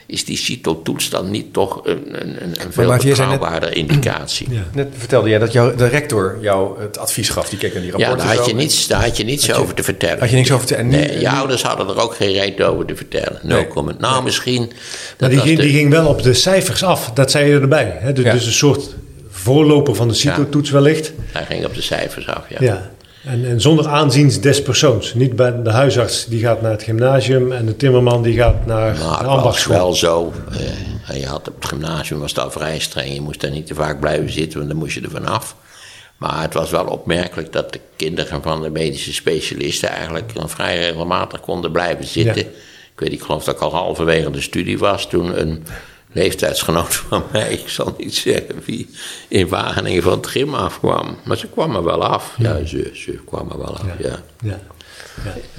[0.07, 4.47] Is die CITO-toets dan niet toch een, een, een veel betrouwbaarder indicatie?
[4.73, 7.49] Net vertelde jij dat jou, de rector jou het advies gaf.
[7.49, 8.17] Die keek naar die rapporten.
[8.17, 10.19] Ja, daar had je niets, daar had je niets over te vertellen.
[10.19, 11.07] Had je niks over te vertellen?
[11.07, 13.39] Nee, je ouders hadden er ook geen reden over te vertellen.
[13.43, 13.99] No comment.
[13.99, 14.71] Nou, misschien...
[15.19, 17.11] Maar die ging, die ging wel op de cijfers af.
[17.13, 17.97] Dat zei je erbij.
[17.99, 18.13] Hè?
[18.13, 18.95] Dus, dus een soort
[19.29, 21.11] voorloper van de CITO-toets wellicht.
[21.31, 22.57] Hij ging op de cijfers af, ja.
[22.59, 22.91] ja.
[23.25, 25.13] En, en, zonder aanzien des persoons.
[25.13, 28.97] Niet bij de huisarts die gaat naar het gymnasium en de timmerman die gaat naar
[28.97, 29.75] nou, de ambachtschool.
[29.75, 30.33] wel zo.
[30.51, 33.13] Uh, je had op het gymnasium was dat vrij streng.
[33.13, 35.55] Je moest daar niet te vaak blijven zitten, want dan moest je er vanaf.
[36.17, 40.79] Maar het was wel opmerkelijk dat de kinderen van de medische specialisten eigenlijk dan vrij
[40.79, 42.45] regelmatig konden blijven zitten.
[42.95, 45.63] Ik weet, ik geloof dat ik al halverwege de studie was toen een
[46.15, 48.89] leeftijdsgenoot van mij, ik zal niet zeggen wie,
[49.27, 51.17] in Wageningen van het gym afkwam.
[51.23, 52.35] Maar ze kwam er wel af.
[52.37, 54.19] Ja, ze, ze kwam er wel af, ja.
[54.41, 54.59] ja.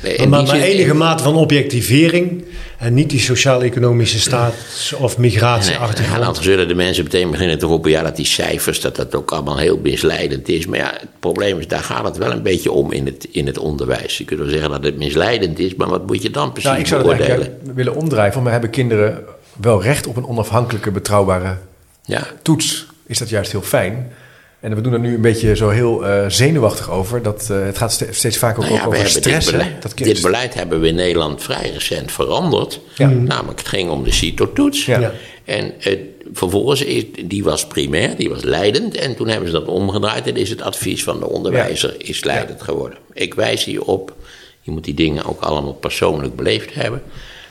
[0.03, 0.27] ja.
[0.27, 2.45] maar, maar, enige mate van objectivering
[2.79, 4.55] en niet die sociaal-economische staat
[4.99, 7.91] of migratie Nee, en dan zullen de mensen meteen beginnen te roepen...
[7.91, 10.67] ja, dat die cijfers, dat dat ook allemaal heel misleidend is.
[10.67, 13.47] Maar ja, het probleem is, daar gaat het wel een beetje om in het, in
[13.47, 14.19] het onderwijs.
[14.19, 16.81] Je kunt wel zeggen dat het misleidend is, maar wat moet je dan precies nou,
[16.81, 17.59] ik zou beoordelen?
[17.75, 19.25] willen omdraaien, want we hebben kinderen
[19.61, 21.57] wel recht op een onafhankelijke, betrouwbare
[22.05, 22.27] ja.
[22.43, 22.87] toets.
[23.07, 24.13] Is dat juist heel fijn.
[24.61, 27.23] En we doen er nu een beetje zo heel uh, zenuwachtig over.
[27.23, 29.47] Dat, uh, het gaat steeds vaker ook, nou over stress.
[29.47, 32.81] Dit beleid, dat dit beleid hebben we in Nederland vrij recent veranderd.
[32.95, 33.09] Ja.
[33.09, 34.85] Namelijk, het ging om de CITO-toets.
[34.85, 35.13] Ja.
[35.45, 35.99] En uh,
[36.33, 38.97] vervolgens, is, die was primair, die was leidend.
[38.97, 42.63] En toen hebben ze dat omgedraaid en is het advies van de onderwijzer is leidend
[42.63, 42.99] geworden.
[43.13, 44.15] Ik wijs hier op,
[44.61, 47.03] je moet die dingen ook allemaal persoonlijk beleefd hebben.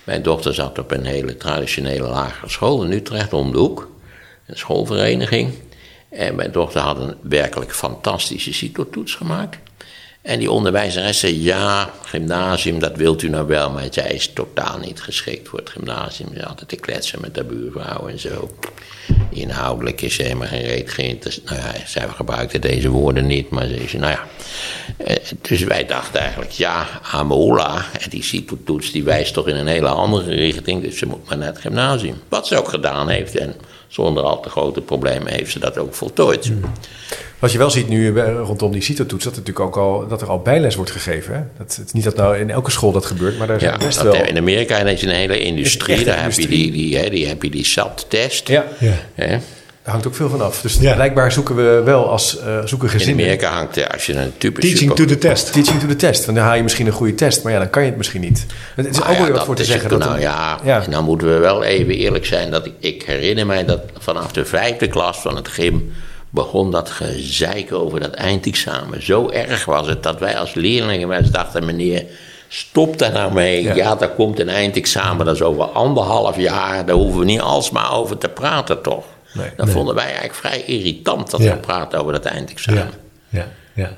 [0.05, 3.89] Mijn dochter zat op een hele traditionele lagere school in Utrecht om de hoek.
[4.47, 5.53] Een schoolvereniging.
[6.09, 9.57] En mijn dochter had een werkelijk fantastische CITO-toets gemaakt.
[10.21, 13.71] En die onderwijzeres zei, ja, gymnasium, dat wilt u nou wel.
[13.71, 16.29] Maar zij is totaal niet geschikt voor het gymnasium.
[16.33, 18.57] Ze altijd te kletsen met de buurvrouw en zo.
[19.35, 21.41] Inhoudelijk is ze helemaal geen reet.
[21.45, 24.27] Nou ja, zij gebruikte deze woorden niet, maar ze zei, nou ja.
[24.97, 29.87] Eh, dus wij dachten eigenlijk, ja, Amola, die CITO-toets, die wijst toch in een hele
[29.87, 30.81] andere richting.
[30.81, 32.21] Dus ze moet maar naar het gymnasium.
[32.29, 33.55] Wat ze ook gedaan heeft en
[33.87, 36.45] zonder al te grote problemen heeft ze dat ook voltooid.
[36.45, 36.61] Hmm.
[37.39, 40.21] Wat je wel ziet nu eh, rondom die CITO-toets, dat, er natuurlijk ook al, dat
[40.21, 41.35] er al bijles wordt gegeven.
[41.35, 41.41] Hè?
[41.57, 43.85] Dat, het is niet dat nou in elke school dat gebeurt, maar daar zijn ja,
[43.85, 44.13] best wel...
[44.13, 47.49] In Amerika is een hele industrie, daar heb je die, die, hè, die, heb je
[47.49, 48.47] die SAT-test.
[48.47, 48.65] Ja.
[48.79, 48.93] Ja.
[49.13, 49.37] Hè?
[49.85, 50.61] Daar hangt ook veel van af.
[50.61, 50.93] Dus Ja.
[50.93, 53.23] blijkbaar zoeken we wel als uh, zoeken In gezinnen...
[53.25, 55.53] Amerika hangt, eh, als je een type Teaching to the test.
[55.53, 56.25] Teaching to the test.
[56.25, 58.21] Want dan haal je misschien een goede test, maar ja, dan kan je het misschien
[58.21, 58.45] niet.
[58.75, 59.89] Het is Maar ook ja, wel wat voor te zeggen.
[59.89, 60.83] het- Dat nou een- ja, Ja.
[60.83, 62.51] en dan moeten we wel even eerlijk zijn.
[62.51, 65.93] Dat ik, ik herinner mij dat vanaf de vijfde klas van het gym
[66.29, 69.03] begon dat gezeik over dat eindexamen.
[69.05, 72.03] Zo erg was het dat wij als leerlingen wel eens dachten, meneer,
[72.47, 73.63] stop daar nou mee.
[73.63, 73.75] Ja.
[73.75, 76.85] Ja, daar komt een eindexamen, dat is over anderhalf jaar.
[76.85, 79.05] Daar hoeven we niet alsmaar over te praten, toch?
[79.35, 79.49] Nee.
[79.55, 81.51] dat vonden wij eigenlijk vrij irritant dat Ja.
[81.53, 82.89] we praten over dat eindexamen.
[83.29, 83.97] Ja, ja,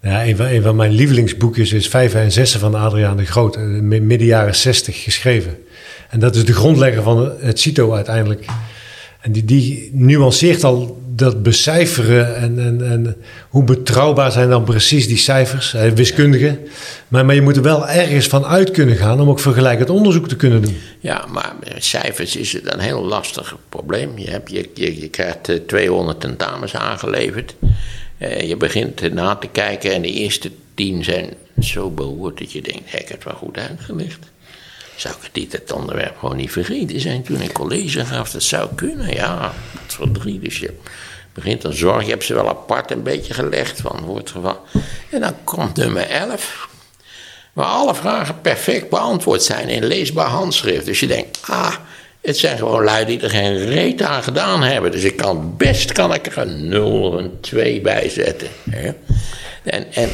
[0.00, 0.24] ja.
[0.26, 3.62] een, van, een van mijn lievelingsboekjes is Vijven en Zessen van Adriaan de Groot, eh,
[3.62, 5.58] mi- midden jaren 60 geschreven.
[6.08, 8.44] En dat is de grondlegger van het CITO uiteindelijk.
[9.20, 13.16] En die, die nuanceert al dat becijferen en, en, en
[13.48, 16.58] hoe betrouwbaar zijn dan precies die cijfers, eh, wiskundige.
[17.08, 20.28] Maar, maar je moet er wel ergens van uit kunnen gaan om ook vergelijkend onderzoek
[20.28, 20.76] te kunnen doen.
[21.00, 24.18] Ja, maar met cijfers is het een heel lastig probleem.
[24.18, 27.54] Je, hebt, je, je, krijgt eh, 200 tentamens aangeleverd.
[28.18, 32.52] Eh, je begint eh, na te kijken en de eerste tien zijn zo beroerd dat
[32.52, 34.30] je denkt, heb ik het wel goed uitgelicht?
[34.98, 38.30] Zou ik dit het onderwerp gewoon niet vergeten zijn toen ik college gaf?
[38.30, 39.52] Dat zou kunnen, ja.
[39.72, 40.74] Dat voor drie, dus je
[41.32, 42.04] begint dan zorg.
[42.04, 44.60] Je hebt ze wel apart een beetje gelegd van het geval.
[45.10, 46.68] En dan komt nummer 11.
[47.52, 50.86] Waar alle vragen perfect beantwoord zijn in leesbaar handschrift.
[50.86, 51.74] Dus je denkt, ah,
[52.20, 54.90] het zijn gewoon lui die er geen reet aan gedaan hebben.
[54.90, 58.48] Dus ik kan best kan ik er een 0 of een 2 bij zetten.
[58.70, 58.92] Hè?
[59.64, 60.10] En, en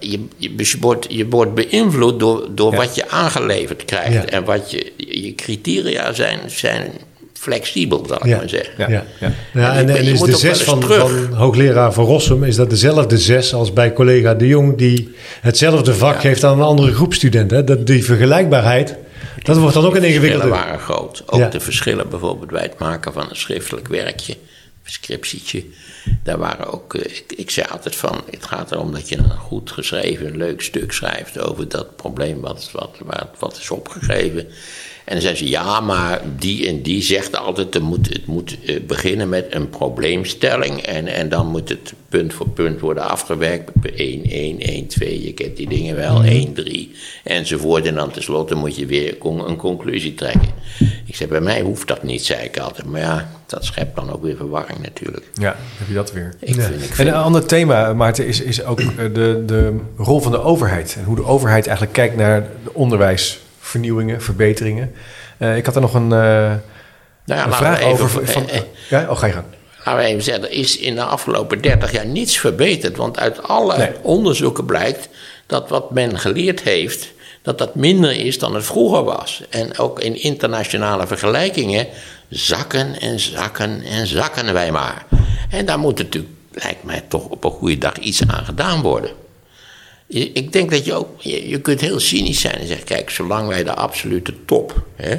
[0.00, 2.76] je, je, dus je, wordt, je wordt beïnvloed door, door Ja.
[2.76, 4.12] wat je aangeleverd krijgt.
[4.12, 4.24] Ja.
[4.24, 6.90] En wat je, je criteria zijn, zijn
[7.32, 8.36] flexibel, zal ik Ja.
[8.36, 8.74] maar zeggen.
[8.78, 8.88] Ja.
[8.88, 9.32] Ja, ja.
[9.54, 9.74] ja.
[9.76, 13.92] En is de zes van, van hoogleraar Van Rossum, is dat dezelfde zes als bij
[13.92, 17.56] collega De Jong, die hetzelfde vak geeft aan een andere groep studenten.
[17.56, 17.64] hè?
[17.64, 18.96] Dat, die vergelijkbaarheid,
[19.42, 20.64] dat wordt dan ook een De verschillen ingewikkelde.
[20.64, 21.22] waren groot.
[21.26, 21.48] Ook Ja.
[21.48, 24.34] de verschillen bijvoorbeeld bij het maken van een schriftelijk werkje,
[24.86, 25.64] scriptietje.
[26.22, 29.30] Daar waren ook, eh, ik, ik zei altijd van, het gaat erom dat je een
[29.30, 34.48] goed geschreven, leuk stuk schrijft over dat probleem wat, wat, wat, wat is opgegeven.
[35.06, 38.56] En dan zei ze, ja, maar die en die zegt altijd, het moet, het moet
[38.66, 40.80] eh, beginnen met een probleemstelling.
[40.80, 43.70] En, en dan moet het punt voor punt worden afgewerkt.
[43.96, 47.86] 1, 1, 1, 2, je kent die dingen wel, 1, 3, enzovoort.
[47.86, 50.48] En dan tenslotte moet je weer een conclusie trekken.
[51.06, 52.86] Ik zei, bij mij hoeft dat niet, zei ik altijd.
[52.86, 55.24] Maar ja, dat schept dan ook weer verwarring natuurlijk.
[55.34, 56.34] Ja, heb je dat weer.
[56.40, 60.20] Ik vind, ik En een ander thema, Maarten, is, is ook eh, de, de rol
[60.20, 60.94] van de overheid.
[60.98, 62.74] En hoe de overheid eigenlijk kijkt naar de
[63.66, 64.92] onderwijsvernieuwingen, verbeteringen.
[65.38, 66.54] Eh, ik had er nog een, eh,
[67.24, 68.26] nou een vraag even- over.
[68.26, 69.06] Van, eh, eh, ja?
[69.10, 69.44] Oh, ga je gang.
[69.84, 72.96] Laten we even zeggen, er is in de afgelopen 30 jaar niets verbeterd.
[72.96, 73.90] Want uit alle Nee.
[74.02, 75.08] onderzoeken blijkt
[75.46, 79.42] dat wat men geleerd heeft, dat dat minder is dan het vroeger was.
[79.50, 81.86] En ook in internationale vergelijkingen
[82.28, 85.04] zakken en zakken en zakken wij maar.
[85.50, 89.10] En daar moet natuurlijk, lijkt mij, toch op een goede dag iets aan gedaan worden.
[90.08, 93.64] Ik denk dat je ook, je, kunt heel cynisch zijn en zeggen, kijk, zolang wij
[93.64, 95.16] de absolute top, hè,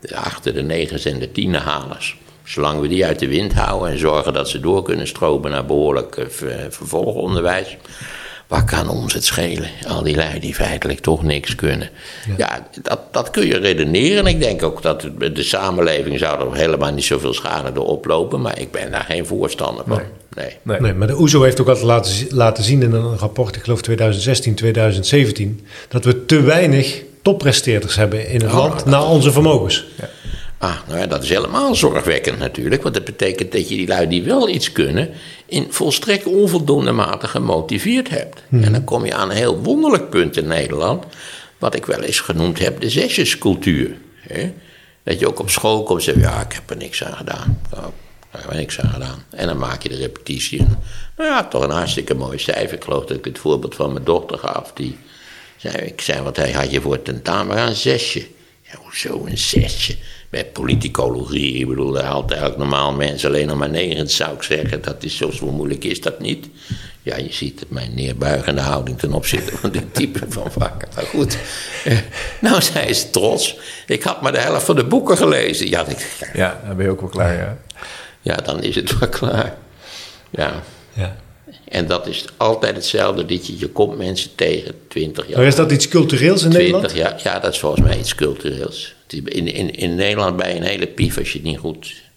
[0.00, 3.90] de achter de negens en de tienen halers, zolang we die uit de wind houden
[3.90, 7.76] en zorgen dat ze door kunnen stromen naar behoorlijk eh, ver- vervolgonderwijs,
[8.50, 9.70] wat kan ons het schelen?
[9.86, 11.90] Al die lui die feitelijk toch niks kunnen.
[12.36, 14.18] Ja, dat, dat kun je redeneren.
[14.18, 18.40] En ik denk ook dat de samenleving zou er helemaal niet zoveel schade door oplopen,
[18.40, 20.00] maar ik ben daar geen voorstander van.
[20.36, 20.56] Nee.
[20.62, 20.80] Nee.
[20.80, 23.82] Nee, maar de OESO heeft ook altijd laten, laten zien in een rapport, ik geloof
[23.82, 29.86] 2016, 2017, dat we te weinig toppresteerders hebben in het Oh, land naar onze vermogens.
[30.62, 32.82] Ah, nou ja, dat is helemaal zorgwekkend natuurlijk.
[32.82, 35.10] Want dat betekent dat je die lui die wel iets kunnen...
[35.46, 38.42] in volstrekt onvoldoende mate gemotiveerd hebt.
[38.50, 41.04] En dan kom je aan een heel wonderlijk punt in Nederland...
[41.58, 43.96] wat ik wel eens genoemd heb, de zesjescultuur.
[44.20, 44.52] Hè?
[45.02, 46.18] Dat je ook op school komt en zegt...
[46.18, 47.60] ja, ik heb er niks aan gedaan.
[47.70, 47.90] Nou,
[48.30, 49.24] daar heb ik niks aan gedaan.
[49.30, 50.58] En dan maak je de repetitie.
[50.58, 50.78] En,
[51.16, 52.76] nou ja, toch een hartstikke mooi cijfer.
[52.76, 54.72] Ik geloof dat ik het voorbeeld van mijn dochter gaf.
[54.74, 54.98] Die
[55.56, 57.58] zei, ik zei, wat hij had je voor tentamen?
[57.58, 58.26] Een zesje.
[58.62, 59.96] Ja, hoezo een zesje?
[60.30, 64.42] Bij politicologie, ik bedoel, daar haalt eigenlijk normaal mensen alleen nog maar negen, zou ik
[64.42, 64.82] zeggen.
[64.82, 66.46] Dat is zo, zo moeilijk is dat niet.
[67.02, 70.88] Ja, je ziet mijn neerbuigende houding ten opzichte van dit type van vakken.
[70.94, 71.38] Maar goed,
[72.40, 73.56] nou, zij is trots.
[73.86, 75.68] Ik had maar de helft van de boeken gelezen.
[75.68, 77.58] Ja, ik, Ja, dan ben je ook wel klaar, ja.
[78.20, 79.56] ja dan is het wel klaar.
[80.30, 80.62] Ja.
[80.92, 81.16] Ja.
[81.68, 83.24] En dat is altijd hetzelfde.
[83.26, 85.36] Dat je, je komt mensen tegen 20 jaar.
[85.38, 86.96] Maar is dat iets cultureels in 20 Nederland?
[86.96, 87.20] jaar.
[87.34, 88.94] Ja, dat is volgens mij iets cultureels.
[89.12, 92.09] In, in, in Nederland je een hele pief als je het niet goed.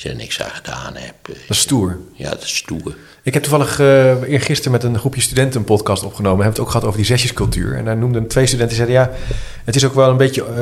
[0.00, 1.26] Als je er niks aan gedaan hebt.
[1.26, 1.98] Dat is stoer.
[2.14, 2.96] Ja, dat is stoer.
[3.22, 6.38] Ik heb toevallig eh eergisteren met een groepje studenten een podcast opgenomen.
[6.38, 7.76] We hebben het ook gehad over die zesjescultuur.
[7.76, 9.16] En daar noemden twee studenten, die zeiden ja,
[9.64, 10.54] het is ook wel een beetje eh,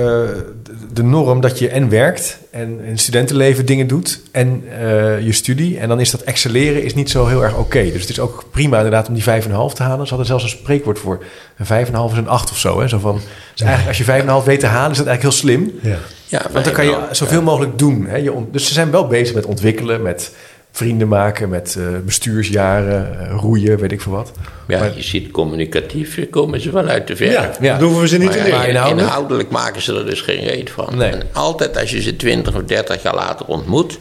[0.92, 5.32] de- norm dat je en werkt en in het studentenleven dingen doet en eh, je
[5.32, 5.78] studie.
[5.78, 7.82] En dan is dat excelleren is niet zo heel erg oké.
[7.82, 9.28] Dus het is ook prima inderdaad om die 5,5
[9.74, 10.02] te halen.
[10.04, 11.24] Ze hadden zelfs een spreekwoord voor.
[11.56, 12.80] Een 5,5 is een 8 of zo.
[12.80, 12.88] Hè?
[12.88, 13.20] zo van,
[13.54, 15.78] dus eigenlijk als je 5,5 weet te halen, is dat eigenlijk heel slim.
[15.82, 15.98] Ja.
[16.28, 18.06] Ja, Want dan kan je zoveel mogelijk doen.
[18.06, 18.16] Hè?
[18.16, 20.32] Je dus ze zijn wel bezig met ontwikkelen, met
[20.72, 24.32] vrienden maken, met eh, bestuursjaren, eh, roeien, weet ik veel wat.
[24.68, 27.32] Ja, Maar- je ziet communicatief komen ze wel uit de verf.
[27.32, 27.72] Ja, Ja.
[27.72, 28.68] dat hoeven we ze niet Maar te leren.
[28.68, 29.06] Inhoudelijk?
[29.06, 29.50] inhoudelijk?
[29.50, 30.96] maken ze er dus geen reet van.
[30.96, 31.10] Nee.
[31.10, 33.98] En altijd als je ze 20 of 30 jaar later ontmoet,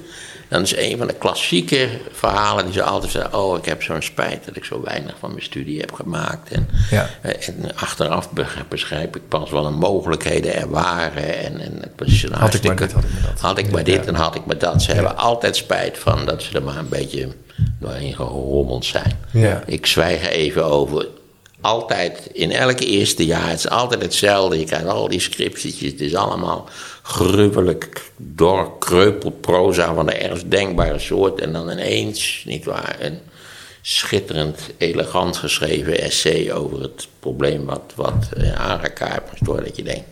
[0.47, 4.01] dan is een van de klassieke verhalen die ze altijd zeggen: Oh, ik heb zo'n
[4.01, 6.51] spijt dat ik zo weinig van mijn studie heb gemaakt.
[6.51, 7.09] En, Ja.
[7.21, 11.37] eh, en achteraf be- beschrijf ik pas wel de mogelijkheden er waren.
[11.45, 13.39] En, en het was een Had ik maar dit, had ik maar dat.
[13.41, 14.81] Had ik maar dit en had ik maar dat.
[14.81, 17.27] Ze hebben altijd spijt van dat ze er maar een beetje
[17.79, 19.19] doorheen gerommeld zijn.
[19.31, 19.63] Ja.
[19.65, 21.07] Ik zwijg er even over.
[21.61, 24.59] Altijd, in elk eerste jaar, het is altijd hetzelfde.
[24.59, 25.91] Je krijgt al die scriptietjes.
[25.91, 26.69] Het is allemaal
[27.07, 31.39] gruwelijk doorkreupeld proza van de ergst denkbare soort.
[31.41, 33.19] En dan ineens, nietwaar, een
[33.81, 39.65] schitterend, elegant geschreven essay over het probleem wat, wat eh, aangekaart moest worden.
[39.65, 40.07] Dat je denkt,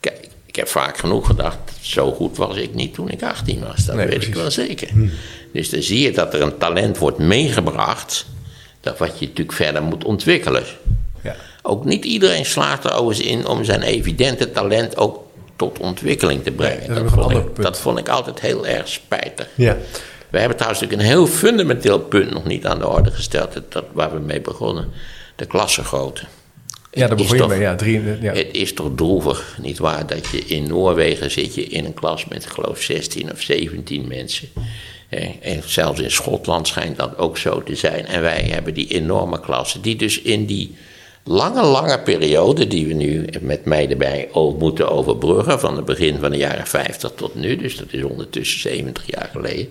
[0.00, 3.84] kijk, ik heb vaak genoeg gedacht, zo goed was ik niet toen ik 18 was.
[3.84, 4.34] Dat Nee, weet precies.
[4.34, 4.88] ik wel zeker.
[5.52, 8.26] Dus dan zie je dat er een talent wordt meegebracht,
[8.80, 10.64] dat wat je natuurlijk verder moet ontwikkelen.
[11.22, 11.36] Ja.
[11.62, 15.23] Ook niet iedereen slaagt er overigens in om zijn evidente talent ook
[15.56, 16.94] tot ontwikkeling te brengen.
[16.94, 17.62] Dat vond ik, punt.
[17.66, 19.48] dat vond ik altijd heel erg spijtig.
[19.54, 19.76] Ja.
[20.30, 23.84] We hebben trouwens natuurlijk een heel fundamenteel punt nog niet aan de orde gesteld, dat,
[23.92, 24.90] waar we mee begonnen:
[25.36, 26.22] de klassengrootte.
[26.90, 27.60] Ja, daar begon je toch- mee.
[27.60, 28.32] Ja, drie, ja.
[28.32, 32.46] Het is toch droevig, nietwaar, dat je in Noorwegen zit je in een klas met,
[32.46, 34.48] geloof, 16 of 17 mensen.
[35.40, 38.06] En zelfs in Schotland schijnt dat ook zo te zijn.
[38.06, 40.76] En wij hebben die enorme klassen, die dus in die
[41.24, 46.30] lange, lange periode, die we nu met mij erbij moeten overbruggen, van het begin van
[46.30, 49.68] de jaren 50 tot nu, dus dat is ondertussen 70 jaar geleden,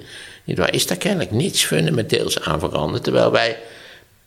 [0.71, 3.03] is daar kennelijk niets fundamenteels aan veranderd.
[3.03, 3.57] Terwijl wij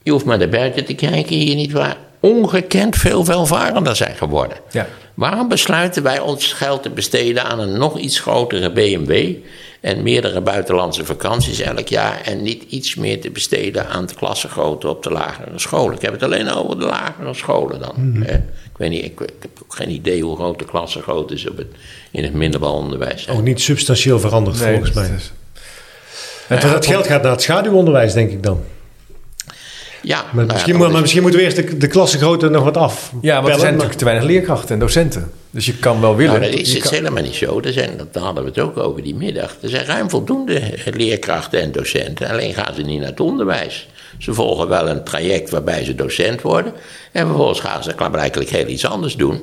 [0.07, 1.97] je hoeft maar naar buiten te kijken hier niet waar.
[2.19, 4.57] Ongekend veel welvarender zijn geworden.
[4.71, 4.87] Ja.
[5.13, 9.35] Waarom besluiten wij ons geld te besteden aan een nog iets grotere BMW
[9.79, 14.87] en meerdere buitenlandse vakanties elk jaar en niet iets meer te besteden aan de klassengrootte
[14.87, 15.95] op de lagere scholen?
[15.95, 17.95] Ik heb het alleen over de lagere scholen dan.
[18.25, 18.33] hè.
[18.35, 21.57] Ik weet niet, ik, ik heb ook geen idee hoe groot de klassengrootte is op
[21.57, 21.67] het,
[22.11, 23.29] in het middelbaar onderwijs.
[23.29, 25.15] Ook niet substantieel veranderd Nee, volgens dat mij.
[25.15, 25.31] is-
[26.47, 28.63] Want dat geld gaat naar het schaduwonderwijs, denk ik dan.
[30.07, 32.63] Ja, Maar, nou ja, misschien, moet- maar misschien moeten we eerst de, de klassengrootte nog
[32.63, 33.11] wat af.
[33.21, 35.31] Ja, want er zijn natuurlijk te weinig leerkrachten en docenten.
[35.51, 36.39] Dus je kan wel willen.
[36.39, 37.59] Nou, dat is het kan- helemaal niet zo.
[37.63, 39.55] Er zijn, dat hadden we het ook over die middag.
[39.61, 40.61] Er zijn ruim voldoende
[40.93, 42.29] leerkrachten en docenten.
[42.29, 43.87] Alleen gaan ze niet naar het onderwijs.
[44.17, 46.73] Ze volgen wel een traject waarbij ze docent worden.
[47.11, 49.41] En vervolgens gaan ze blijkbaar heel iets anders doen.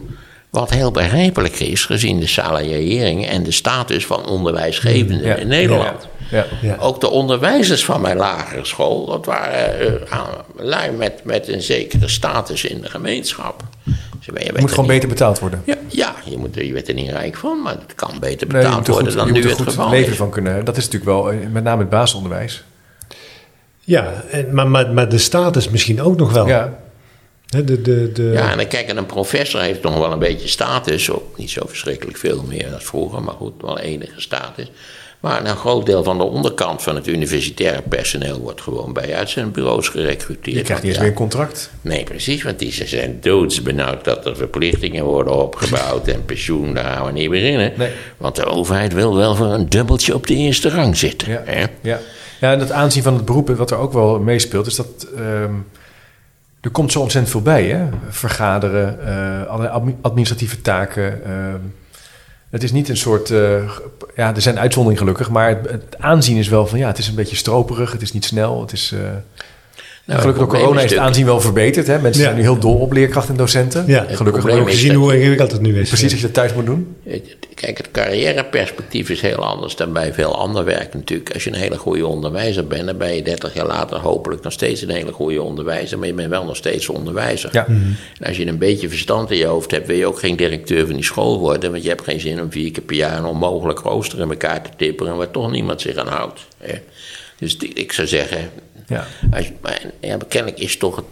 [0.51, 6.03] Wat heel begrijpelijk is, gezien de salariering en de status van onderwijsgevenden Ja, in Nederland.
[6.03, 6.24] Ja.
[6.63, 6.77] Ja.
[6.79, 11.63] Ook de onderwijzers van mijn lagere school, dat waren eh, aan- lui met, met een
[11.63, 13.63] zekere status in de gemeenschap.
[14.21, 15.63] Je Het moet gewoon beter betaald worden.
[15.65, 18.87] ja, ja je, moet, je wordt er niet rijk van, maar het kan beter betaald
[18.87, 20.17] worden goed, dan je nu moet er het goed geval leven is.
[20.17, 20.65] van kunnen.
[20.65, 22.65] Dat is natuurlijk wel, eh, met name het basisonderwijs.
[23.81, 26.47] Ja, en, maar, maar, maar de status misschien ook nog wel.
[26.47, 26.79] Ja,
[27.49, 30.19] Hè, De, de, de, Ja, en dan kijk, en een professor heeft nog wel een
[30.19, 31.11] beetje status.
[31.11, 34.71] Ook niet zo verschrikkelijk veel meer dan vroeger, maar goed, wel enige status.
[35.25, 39.89] Maar een groot deel van de onderkant van het universitaire personeel wordt gewoon bij uitzendbureaus
[39.89, 40.57] gerecruiteerd.
[40.57, 41.71] je krijgt niet eens meer een contract.
[41.81, 46.85] Nee, precies, want die ze zijn doodsbenauwd dat er verplichtingen worden opgebouwd en pensioen, daar
[46.85, 47.73] gaan we niet beginnen.
[47.77, 47.91] Nee.
[48.17, 51.31] Want de overheid wil wel voor een dubbeltje op de eerste rang zitten.
[51.31, 51.43] Ja.
[51.45, 51.65] Hè?
[51.81, 51.99] Ja.
[52.41, 55.53] ja, en dat aanzien van het beroep, wat er ook wel meespeelt, is dat ehm,
[56.61, 57.65] er komt zo ontzettend veel bij.
[57.65, 57.87] Hè?
[58.09, 61.25] Vergaderen, eh, allerlei admi- administratieve taken.
[61.25, 61.57] ehm.
[62.55, 63.71] Het is niet een soort, eh,
[64.17, 67.15] ja, er zijn uitzonderingen gelukkig, maar het, aanzien is wel van, ja, het is een
[67.15, 68.93] beetje stroperig, het is niet snel, het is...
[68.93, 69.01] eh,
[70.07, 71.87] Nou, Gelukkig door corona is het aanzien wel verbeterd.
[71.87, 71.99] Hè?
[71.99, 73.85] Mensen zijn nu heel dol op leerkrachten en docenten.
[73.87, 75.89] Ja, Gelukkig ook gezien hoe ingewikkeld het nu is.
[75.89, 76.97] Precies, als je het thuis moet doen.
[77.55, 81.33] Kijk, het carrièreperspectief is heel anders dan bij veel ander werk natuurlijk.
[81.33, 84.53] Als je een hele goede onderwijzer bent, dan ben je 30 jaar later hopelijk nog
[84.53, 85.99] steeds een hele goede onderwijzer.
[85.99, 87.51] Maar je bent wel nog steeds onderwijzer.
[87.53, 87.67] Ja.
[87.67, 90.87] En als je een beetje verstand in je hoofd hebt, wil je ook geen directeur
[90.87, 91.71] van die school worden.
[91.71, 94.63] Want je hebt geen zin om vier keer per jaar een onmogelijk rooster in elkaar
[94.63, 96.41] te tipperen waar toch niemand zich aan houdt.
[97.45, 98.51] Dus ik zou zeggen,
[98.87, 99.07] ja.
[99.33, 101.05] Als, maar, ja, kennelijk is toch het,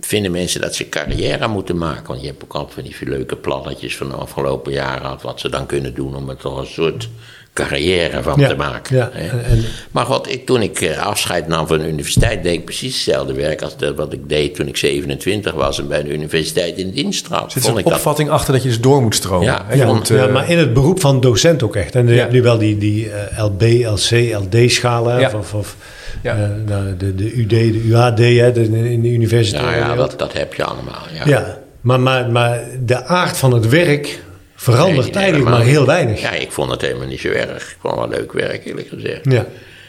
[0.00, 2.06] vinden mensen dat ze carrière moeten maken.
[2.06, 5.40] Want je hebt ook altijd van die leuke plannetjes van de afgelopen jaren gehad, wat
[5.40, 7.08] ze dan kunnen doen om er toch een soort
[7.54, 8.96] carrière van te maken.
[8.96, 12.64] Ja, en, maar wat ik, toen ik eh, afscheid nam van de universiteit, deed ik
[12.64, 16.12] precies hetzelfde werk als dat wat ik deed toen ik 27 was en bij de
[16.12, 17.52] universiteit in dienst trad.
[17.52, 19.46] Zit er een opvatting achter dat je dus door moet stromen?
[19.46, 21.94] Ja, ja, ja, maar in het beroep van docent ook echt.
[21.94, 25.34] En je hebt nu wel die, die uh, LB, LC, LD-schalen.
[25.34, 25.76] Of, of
[26.22, 26.36] ja.
[26.36, 29.64] Uh, nou, de, de UD, de UAD, hè, de, in de universiteit.
[29.64, 31.02] Ja, ja dat, dat heb je allemaal.
[31.12, 34.22] Ja, ja maar, maar, maar de aard van het werk
[34.64, 36.20] verandert nee, eigenlijk maar heel weinig.
[36.20, 37.70] Ja, ik vond het helemaal niet zo erg.
[37.70, 39.24] Ik vond het wel leuk werk, eerlijk gezegd.
[39.24, 39.46] Ja.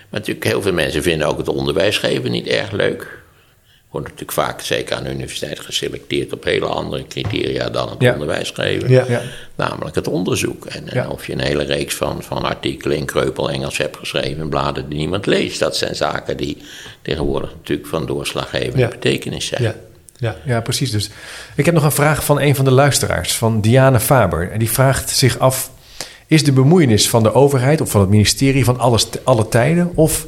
[0.09, 3.23] Maar natuurlijk, heel veel mensen vinden ook het onderwijs geven niet erg leuk.
[3.89, 8.49] Wordt natuurlijk vaak, zeker aan de universiteit, geselecteerd op hele andere criteria dan het onderwijs
[8.49, 8.89] geven.
[8.89, 9.21] Ja.
[9.55, 10.65] Namelijk het onderzoek.
[10.65, 14.41] En, en of je een hele reeks van, van artikelen in kreupel Engels hebt geschreven
[14.41, 15.59] in bladen die niemand leest.
[15.59, 16.57] Dat zijn zaken die
[17.01, 19.75] tegenwoordig natuurlijk van doorslaggevende betekenis zijn.
[20.17, 20.35] Ja.
[20.45, 20.61] Ja.
[20.61, 20.91] precies.
[20.91, 21.09] Dus
[21.55, 24.51] ik heb nog een vraag van een van de luisteraars, van Diane Faber.
[24.51, 25.71] En die vraagt zich af:
[26.27, 29.91] is de bemoeienis van de overheid of van het ministerie van alles, alle tijden?
[29.95, 30.27] Of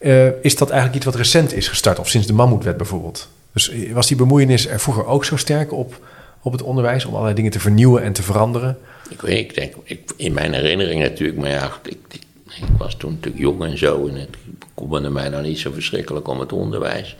[0.00, 3.28] uh, is dat eigenlijk iets wat recent is gestart, of sinds de Mammoetwet bijvoorbeeld?
[3.52, 6.00] Dus eh, was die bemoeienis er vroeger ook zo sterk op,
[6.42, 8.78] op het onderwijs om allerlei dingen te vernieuwen en te veranderen?
[9.10, 12.94] Ik weet, ik denk, ik, in mijn herinnering natuurlijk, maar ja, ik, ik, ik was
[12.94, 16.52] toen natuurlijk jong en zo en het bekommerde mij nou niet zo verschrikkelijk om het
[16.52, 17.16] onderwijs.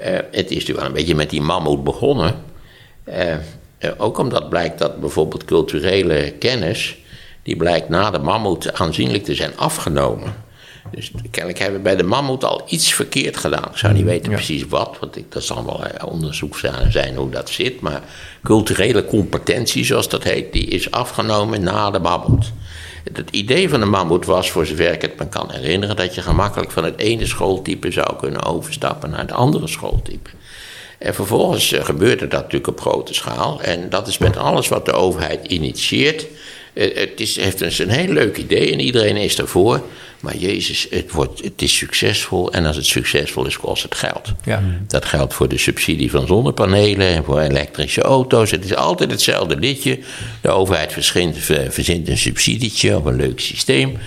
[0.00, 2.34] Uh, het is natuurlijk wel een beetje met die mammoet begonnen.
[3.08, 3.34] Uh,
[3.96, 6.96] ook omdat blijkt dat bijvoorbeeld culturele kennis,
[7.42, 10.44] die blijkt na de mammoet aanzienlijk te zijn afgenomen.
[10.90, 13.68] Dus kennelijk hebben we bij de mammoet al iets verkeerd gedaan.
[13.70, 17.50] Ik zou niet weten precies wat, want ik, dat zal wel onderzoek zijn hoe dat
[17.50, 17.80] zit.
[17.80, 18.02] Maar
[18.42, 22.52] culturele competentie, zoals dat heet, die is afgenomen na de mammoet.
[23.12, 26.22] Het idee van de mammoet was, voor zover ik het me kan herinneren, dat je
[26.22, 30.30] gemakkelijk van het ene schooltype zou kunnen overstappen naar het andere schooltype.
[30.98, 33.62] En vervolgens eh, gebeurde dat natuurlijk op grote schaal.
[33.62, 36.26] En dat is met alles wat de overheid initieert.
[36.76, 39.82] Eh, het is, heeft dus een heel leuk idee en iedereen is ervoor.
[40.20, 44.32] Maar Jezus, het, wordt, het is succesvol en als het succesvol is, kost het geld.
[44.44, 44.62] Ja.
[44.86, 48.50] Dat geldt voor de subsidie van zonnepanelen en voor elektrische auto's.
[48.50, 49.98] Het is altijd hetzelfde liedje.
[50.40, 50.92] De overheid
[51.68, 53.98] verzint een subsidietje of een leuk systeem.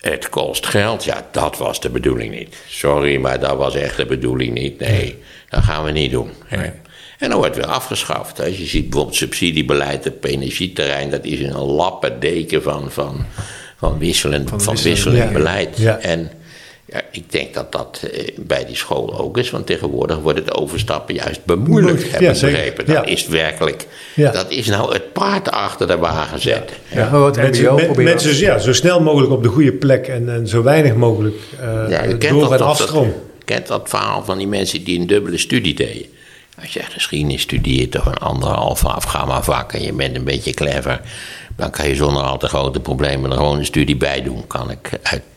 [0.00, 1.04] Het kost geld.
[1.04, 2.56] Ja, dat was de bedoeling niet.
[2.68, 4.78] Sorry, maar dat was echt de bedoeling niet.
[4.78, 5.16] Nee,
[5.48, 6.30] dat gaan we niet doen.
[6.50, 6.70] Nee.
[7.20, 8.40] En dan wordt het weer afgeschaft.
[8.40, 13.24] Als je ziet bijvoorbeeld subsidiebeleid op energieterrein, dat is een lappendeken van, van,
[13.76, 15.84] van wisselend, van, van wisselend beleid.
[16.00, 16.30] En
[16.84, 20.54] ja, ik denk dat dat eh, bij die school ook is, want tegenwoordig wordt het
[20.54, 22.86] overstappen juist bemoeilijkt, heb ik begrepen.
[22.86, 26.76] Dat is werkelijk, dat is nou het paard achter de wagen zetten.
[26.88, 27.30] Ja, ja.
[27.42, 31.36] mensen, mensen ja, zo snel mogelijk op de goede plek en, en zo weinig mogelijk
[31.90, 33.12] uh, door het afstroom.
[33.38, 36.06] Je kent dat verhaal van die mensen die een dubbele studie deden.
[36.60, 41.00] Als je geschiedenis studeert of een anderhalf afgamma vak en je bent een beetje clever,
[41.56, 44.46] dan kan je zonder al te grote problemen er gewoon een studie bij doen.
[44.46, 44.90] Kan ik,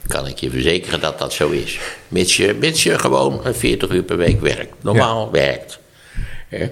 [0.08, 1.80] kan ik je verzekeren dat dat zo is.
[2.08, 4.74] Mits je, mits je gewoon 40 uur per week werkt.
[4.82, 5.80] Normaal werkt.
[6.50, 6.68] Eh,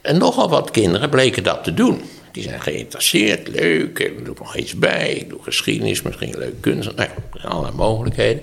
[0.00, 2.02] en nogal wat kinderen bleken dat te doen.
[2.32, 6.94] Die zijn geïnteresseerd, leuk, ik doe nog iets bij, ik doe geschiedenis, misschien leuk kunst,
[6.96, 7.08] nou,
[7.42, 8.42] allerlei mogelijkheden.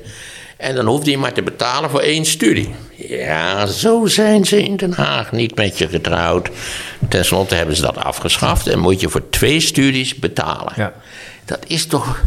[0.63, 2.75] En dan hoefde je maar te betalen voor één studie.
[2.95, 6.49] Ja, zo zijn ze in Den Haag niet met je getrouwd.
[7.09, 10.73] Ten slotte hebben ze dat afgeschaft en moet je voor twee studies betalen.
[10.75, 10.93] Ja.
[11.45, 12.21] Dat is toch.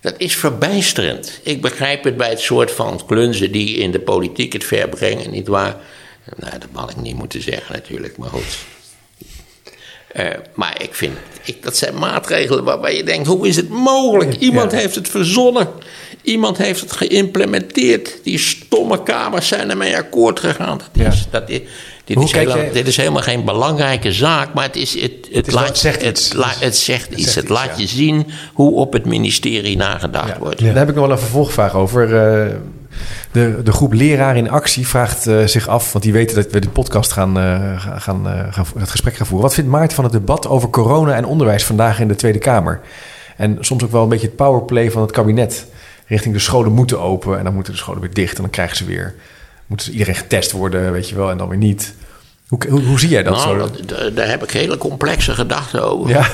[0.00, 1.40] Dat is verbijsterend.
[1.42, 5.76] Ik begrijp het bij het soort van klunzen die in de politiek het verbrengen, nietwaar?
[6.36, 8.58] Nou, dat had ik niet moeten zeggen natuurlijk, maar goed.
[10.16, 14.34] Uh, maar ik vind, ik, dat zijn maatregelen waarbij je denkt: hoe is het mogelijk?
[14.34, 15.68] Iemand heeft het verzonnen.
[16.22, 18.18] Iemand heeft het geïmplementeerd.
[18.22, 20.80] Die stomme kamers zijn ermee akkoord gegaan.
[20.92, 21.60] Dat is, dat is,
[22.04, 22.32] dit, is
[22.72, 26.32] dit, is helemaal geen belangrijke zaak, maar het, is, het, het, laat, zegt iets.
[26.60, 27.34] Het, zegt iets.
[27.34, 30.60] Het laat je zien hoe op het ministerie nagedacht wordt.
[30.60, 32.08] Daar heb ik nog wel een vervolgvraag over.
[32.08, 32.54] Uh,
[33.32, 36.58] de, de groep Leraar in Actie vraagt uh, zich af, want die weten dat we
[36.60, 39.46] de podcast gaan, uh, gaan, gaan, het gesprek gaan voeren.
[39.46, 42.80] Wat vindt Maarten van het debat over corona en onderwijs vandaag in de Tweede Kamer?
[43.36, 45.66] En soms ook wel een beetje het powerplay van het kabinet
[46.06, 48.76] richting de scholen moeten open en dan moeten de scholen weer dicht en dan krijgen
[48.76, 49.14] ze weer
[49.66, 51.94] moet iedereen getest worden, weet je wel, en dan weer niet.
[52.48, 53.56] Hoe, hoe, hoe zie jij dat Nou, zo?
[53.58, 56.10] dat- daar- daar heb ik hele complexe gedachten over.
[56.10, 56.26] Ja,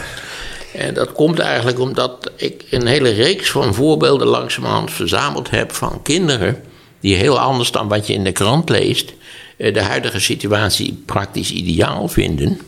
[0.78, 6.02] En dat komt eigenlijk omdat ik een hele reeks van voorbeelden langzamerhand verzameld heb van
[6.02, 6.62] kinderen
[7.00, 9.12] die heel anders dan wat je in de krant leest,
[9.56, 12.60] eh, de huidige situatie praktisch ideaal vinden.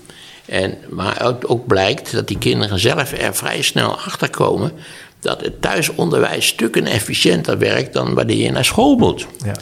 [0.47, 4.73] En, maar ook, ook blijkt dat die kinderen zelf er vrij snel achter komen
[5.21, 9.27] dat het thuisonderwijs stukken efficiënter werkt dan wanneer je naar school moet.
[9.45, 9.57] ja.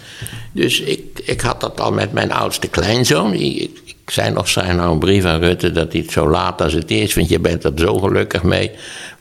[0.53, 3.33] Dus ik, ik had dat al met mijn oudste kleinzoon.
[3.33, 6.63] Ik, ik, zei nog, schrijf nou een brief aan Rutte dat hij het zo laat
[6.63, 8.71] als het is, want je bent er zo gelukkig mee.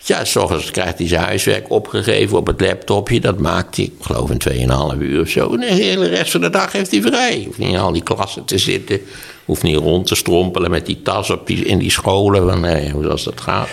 [0.03, 3.19] Ja, s ochtends krijgt hij zijn huiswerk opgegeven op het laptopje.
[3.19, 5.53] Dat maakt hij, ik geloof, in 2,5 uur of zo.
[5.53, 7.43] En de hele rest van de dag heeft hij vrij.
[7.45, 8.99] Hoeft niet in al die klassen te zitten.
[9.45, 12.49] Hoeft niet rond te strompelen met die tas op die, in die scholen.
[12.49, 13.69] Van, nee, hoe dat gaat.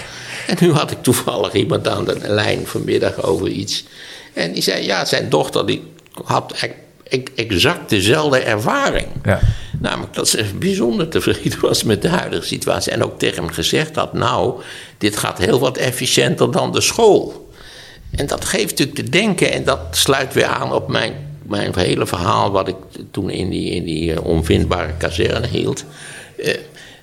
[0.47, 3.85] En nu had ik toevallig iemand aan de lijn vanmiddag over iets.
[4.33, 5.83] En die zei, ja, zijn dochter die
[6.25, 6.55] had
[7.09, 9.07] e- exact dezelfde ervaring.
[9.25, 9.41] Ja.
[9.85, 12.93] Namelijk dat ze bijzonder tevreden was met de huidige situatie.
[12.93, 14.61] En ook tegen hem gezegd had, nou,
[14.99, 17.51] dit gaat heel wat efficiënter dan de school.
[18.11, 22.07] En dat geeft natuurlijk te denken, en dat sluit weer aan op mijn, mijn hele
[22.07, 22.51] verhaal...
[22.51, 22.76] wat ik
[23.11, 25.85] toen in die, in die eh, onvindbare kazerne hield.
[26.37, 26.55] Eh,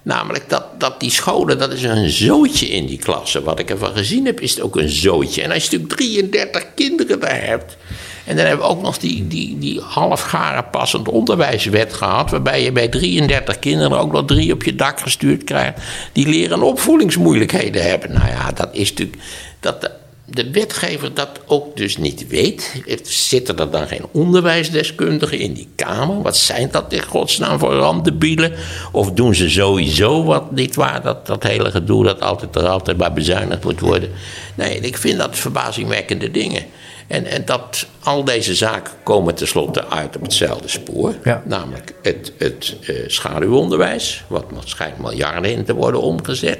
[0.01, 3.43] namelijk dat, dat die scholen, dat is een zootje in die klassen.
[3.43, 5.41] Wat ik ervan gezien heb, is het ook een zootje.
[5.41, 7.77] En als je natuurlijk 33 kinderen daar hebt...
[8.25, 12.29] En dan hebben we ook nog die, die, die halfgare passend onderwijswet gehad...
[12.29, 15.81] waarbij je bij 33 kinderen ook nog drie op je dak gestuurd krijgt...
[16.11, 18.13] die leren opvoedingsmoeilijkheden hebben.
[18.13, 19.21] Nou ja, dat is natuurlijk...
[19.59, 19.91] Dat
[20.31, 22.83] de, wetgever dat ook dus niet weet.
[23.03, 26.21] Zitten er dan geen onderwijsdeskundigen in die kamer?
[26.21, 28.53] Wat zijn dat in godsnaam voor randebielen?
[28.91, 31.01] Of doen ze sowieso wat niet waar?
[31.01, 34.09] Dat, dat hele gedoe dat altijd er altijd bij bezuinigd moet worden.
[34.55, 36.65] Nee, ik vind dat verbazingwekkende dingen.
[37.07, 41.15] En, en dat al deze zaken komen tenslotte uit op hetzelfde spoor.
[41.23, 41.43] Ja.
[41.45, 46.59] Namelijk het, het eh, schaduwonderwijs, wat schijnt miljarden in te worden omgezet.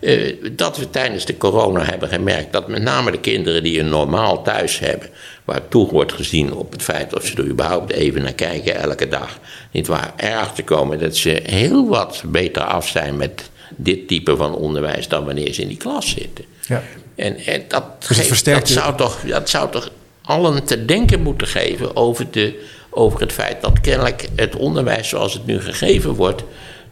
[0.00, 3.88] Eh, dat we tijdens de corona hebben gemerkt dat met name de kinderen die een
[3.88, 5.08] normaal thuis hebben,
[5.44, 9.08] waar toe wordt gezien op het feit of ze er überhaupt even naar kijken elke
[9.08, 9.38] dag,
[9.70, 14.54] niet waar, erachter komen dat ze heel wat beter af zijn met dit type van
[14.54, 16.44] onderwijs dan wanneer ze in die klas zitten.
[16.68, 16.82] Ja.
[17.14, 19.90] En, en dat, Dus geeft- dat, zou toch, dat zou toch
[20.22, 25.32] allen te denken moeten geven over, de, over het feit dat kennelijk het onderwijs zoals
[25.32, 26.42] het nu gegeven wordt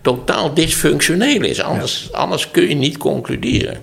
[0.03, 1.61] totaal dysfunctioneel is.
[1.63, 3.81] Anders, anders kun je niet concluderen.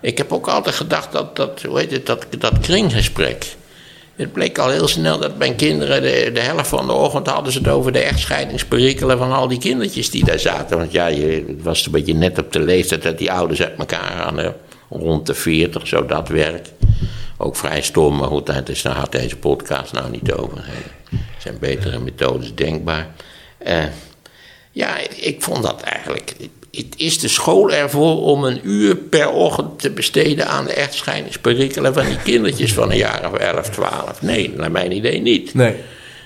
[0.00, 3.56] Ik heb ook altijd gedacht dat, dat, hoe heet het, dat, dat kringgesprek.
[4.16, 7.52] Het bleek al heel snel dat mijn kinderen de, de helft van de ochtend hadden
[7.52, 10.78] ze het over de echtscheidingsperikelen van al die kindertjes die daar zaten.
[10.78, 13.78] Want ja, je het was een beetje net op de leeftijd dat die ouders uit
[13.78, 14.54] elkaar hadden.
[14.90, 16.66] Rond de 40, zo dat werk.
[17.36, 20.58] Ook vrij stom, maar goed, daar had deze podcast nou niet over.
[20.58, 23.08] Er zijn betere methodes denkbaar.
[23.58, 23.84] Eh,
[24.78, 26.34] ja, ik, vond dat eigenlijk.
[26.70, 31.94] Het is de school ervoor om een uur per ochtend te besteden aan de echtscheidingsperikelen
[31.94, 34.22] van die kindertjes van een jaar of 11, 12?
[34.22, 35.54] Nee, naar mijn idee niet.
[35.54, 35.74] Nee.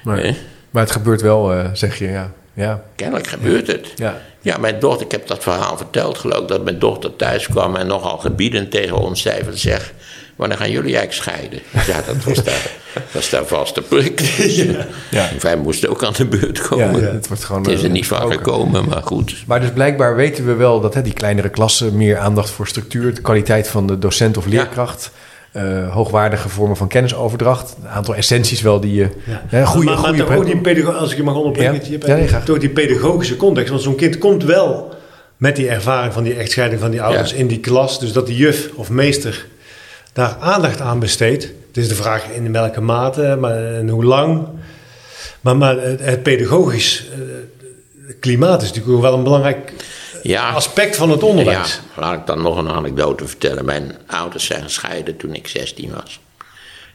[0.02, 0.36] Maar, Nee.
[0.70, 2.32] maar het gebeurt wel, eh, zeg je, ja.
[2.54, 2.84] Ja.
[2.96, 3.92] Kennelijk gebeurt het.
[3.96, 4.20] Ja.
[4.40, 7.76] Ja, mijn dochter, ik heb dat verhaal verteld, geloof ik, dat mijn dochter thuis kwam
[7.76, 9.92] en nogal gebiedend tegen ons zei: van, Zeg,
[10.48, 11.58] wanneer gaan jullie eigenlijk scheiden?
[11.86, 14.20] Ja, dat was daar, dat was daar vast de prik.
[15.10, 15.28] Ja.
[15.40, 17.12] Wij moesten ook aan de beurt Ja, komen.
[17.14, 17.62] het wordt gewoon.
[17.62, 19.34] Het is er eh, niet van gekomen, maar goed.
[19.46, 23.14] Maar dus blijkbaar weten we wel dat hè, die kleinere klassen meer aandacht voor structuur,
[23.14, 25.10] de kwaliteit van de docent of leerkracht,
[25.52, 29.08] eh, hoogwaardige vormen van kennisoverdracht, een aantal essenties wel die je.
[29.26, 32.40] hè, goede, maar, maar goede die pedago- als ik je mag onderbreken, Ja.
[32.40, 33.70] Toch die pedagogische context.
[33.70, 34.94] Want zo'n kind komt wel
[35.36, 37.36] met die ervaring van die echtscheiding van die ouders Ja.
[37.36, 38.00] in die klas.
[38.00, 39.46] Dus dat die juf of meester
[40.12, 41.42] daar aandacht aan besteedt.
[41.42, 44.48] Het is de vraag in welke mate maar, en hoe lang.
[45.40, 47.18] Maar, maar het, het pedagogisch eh,
[48.20, 49.72] klimaat is natuurlijk wel een belangrijk
[50.22, 51.80] Ja, aspect van het ja, onderwijs.
[51.96, 53.64] laat ik dan nog een anekdote vertellen.
[53.64, 56.20] Mijn ouders zijn gescheiden toen ik 16 was.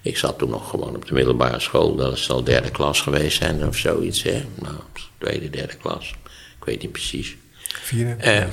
[0.02, 1.96] Ik zat toen nog gewoon op de middelbare school.
[1.96, 4.24] Dat zal derde klas geweest zijn of zoiets.
[4.24, 4.46] Hè?
[4.56, 4.76] Nou,
[5.18, 6.14] tweede, derde klas.
[6.60, 7.36] Ik weet niet precies.
[7.82, 8.24] Vierde.
[8.24, 8.44] Eh,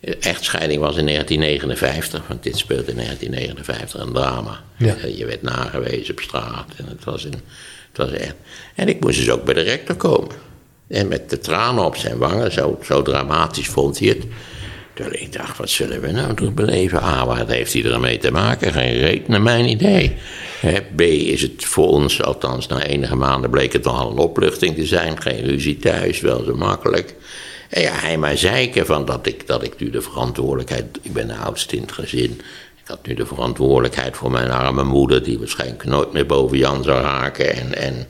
[0.00, 4.60] echtscheiding was in 1959, want dit speelt in 1959 een drama.
[4.76, 4.94] Ja.
[4.94, 7.40] Eh, je werd nagewezen op straat en het was, een,
[7.92, 8.34] het was echt.
[8.74, 10.34] En ik moest dus ook bij de rector komen.
[10.88, 14.24] En met de tranen op zijn wangen, zo, zo dramatisch vond hij het.
[14.94, 17.02] Terwijl ik dacht, wat zullen we nou toch beleven?
[17.02, 18.72] A, wat heeft hij ermee te maken?
[18.72, 20.16] Geen reet naar mijn idee.
[20.96, 24.86] B, is het voor ons, althans na enige maanden bleek het nogal een opluchting te
[24.86, 25.22] zijn.
[25.22, 27.14] Geen ruzie thuis, wel zo makkelijk.
[27.70, 30.98] En ja, hij maar zeiken van dat ik, dat ik nu de verantwoordelijkheid...
[31.02, 32.40] Ik ben de oudste in het gezin.
[32.82, 35.22] Ik had nu de verantwoordelijkheid voor mijn arme moeder...
[35.22, 37.54] die waarschijnlijk nooit meer boven Jan zou raken.
[37.54, 38.06] En, en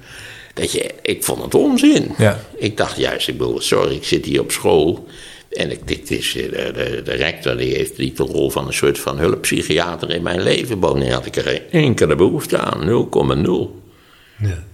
[0.54, 2.14] Dat je, ik vond het onzin.
[2.18, 2.40] Ja.
[2.56, 5.06] Ik dacht juist, ik bedoel, sorry, ik zit hier op school.
[5.50, 8.66] En ik, dit is, eh, de, de, de rector die heeft niet de rol van
[8.66, 10.80] een soort van hulppsychiater in mijn leven.
[10.80, 13.08] Bovendien had ik er geen enkele behoefte aan,
[13.46, 13.80] 0,0.
[14.38, 14.64] Ja.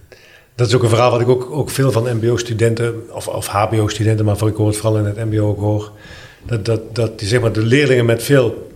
[0.57, 4.25] Dat is ook een verhaal wat ik ook, ook veel van MBO-studenten, of, of HBO-studenten,
[4.25, 5.91] maar voor ik hoor het vooral in het MBO ook hoor.
[6.45, 8.69] Dat, dat, dat die, zeg maar, de leerlingen met veel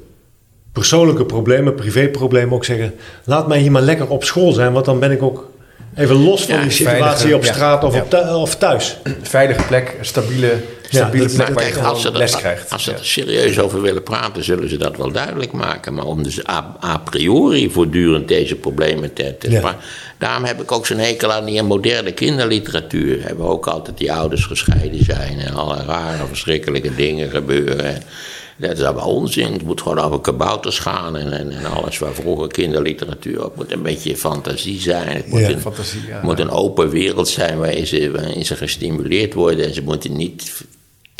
[0.71, 2.93] persoonlijke problemen, privéproblemen ook zeggen:
[3.25, 5.49] laat mij hier maar lekker op school zijn, want dan ben ik ook
[5.95, 7.53] even los van Ja, die situatie veilige- op ja.
[7.53, 8.01] straat of, Ja.
[8.01, 8.97] op thu- of thuis.
[9.21, 10.53] Veilige plek, een stabiele,
[10.95, 12.69] stabiele dat- plek waar je ze, les krijgt.
[12.71, 12.97] als ze Ja.
[12.97, 15.93] er serieus over willen praten, zullen ze dat wel duidelijk maken.
[15.93, 19.57] Maar om dus a, a priori voortdurend deze problemen te, te Ja.
[19.59, 19.77] spra-
[20.17, 23.23] Daarom heb ik ook zo'n hekel aan die moderne kinderliteratuur.
[23.23, 28.01] Hebben ook altijd die ouders gescheiden zijn en alle rare, verschrikkelijke dingen gebeuren.
[28.57, 29.53] Dat is allemaal onzin.
[29.53, 33.71] Het moet gewoon over kabouters gaan en, en, en alles waar vroeger kinderliteratuur op moet.
[33.71, 35.07] Een beetje fantasie zijn.
[35.15, 36.19] Het moet, Ja, een, fantasie, ja.
[36.23, 39.65] moet een open wereld zijn waarin ze, waarin ze gestimuleerd worden.
[39.65, 40.51] En ze moeten niet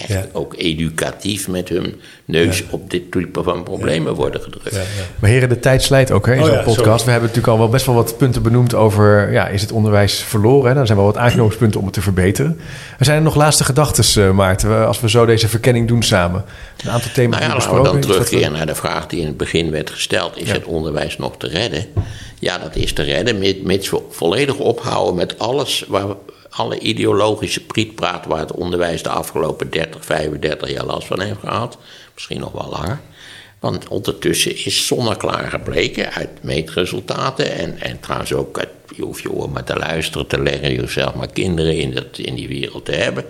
[0.02, 0.26] echt Ja.
[0.34, 4.72] ook educatief met hun neus op dit type van problemen worden gedrukt.
[4.72, 4.86] Ja, ja.
[5.20, 6.80] Maar heren, de tijd slijt ook hè, in Oh zo'n ja, podcast.
[6.86, 7.04] sorry.
[7.06, 9.32] We hebben natuurlijk al wel best wel wat punten benoemd over...
[9.32, 10.70] Ja, is het onderwijs verloren?
[10.70, 10.76] Hè?
[10.76, 12.60] Dan zijn wel wat aanknopingspunten om het te verbeteren.
[13.00, 14.88] Er zijn er nog laatste gedachten, eh, Maarten...
[14.88, 16.44] als we zo deze verkenning doen samen.
[16.84, 18.22] Een aantal thema's Nou ja, die laten we dan besproken.
[18.22, 20.38] We- terugkeren naar de vraag die in het begin werd gesteld.
[20.38, 20.54] Is Ja.
[20.54, 21.86] het onderwijs nog te redden?
[22.40, 25.86] Ja, dat is te redden, mi- mits we volledig ophouden met alles...
[25.88, 26.06] Waar,
[26.52, 31.78] alle ideologische prietpraat waar het onderwijs de afgelopen 30, 35 jaar last van heeft gehad.
[32.14, 33.00] Misschien nog wel langer.
[33.60, 37.52] Want ondertussen is zonneklaar gebleken uit meetresultaten.
[37.52, 38.62] En, en trouwens ook,
[38.96, 42.36] je hoeft je oor maar te luisteren, te leggen, jezelf maar kinderen in, dat, in
[42.36, 43.26] die wereld te hebben.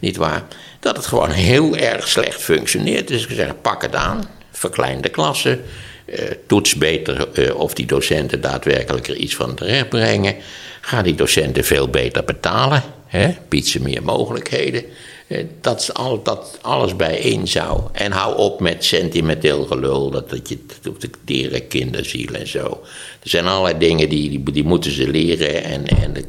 [0.00, 0.44] Niet waar?
[0.80, 3.08] Dat het gewoon heel erg slecht functioneert.
[3.08, 5.60] Dus ik zeg, pak het aan, verklein de klassen.
[6.06, 10.36] eh, toets beter eh, of die docenten daadwerkelijk er iets van terecht brengen.
[10.84, 12.82] Ga die docenten veel beter betalen.
[13.06, 13.34] Hè?
[13.48, 14.84] Bied ze meer mogelijkheden.
[15.26, 15.90] Eh, dat,
[16.22, 17.80] dat alles bijeen zou.
[17.92, 20.10] En hou op met sentimenteel gelul.
[20.10, 22.80] Dat, dat je dat de tere kinderziel en zo.
[23.22, 25.64] Er zijn allerlei dingen die, die, moeten ze leren.
[25.64, 26.24] En, en de,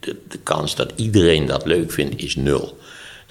[0.00, 2.78] de, de kans dat iedereen dat leuk vindt is nul.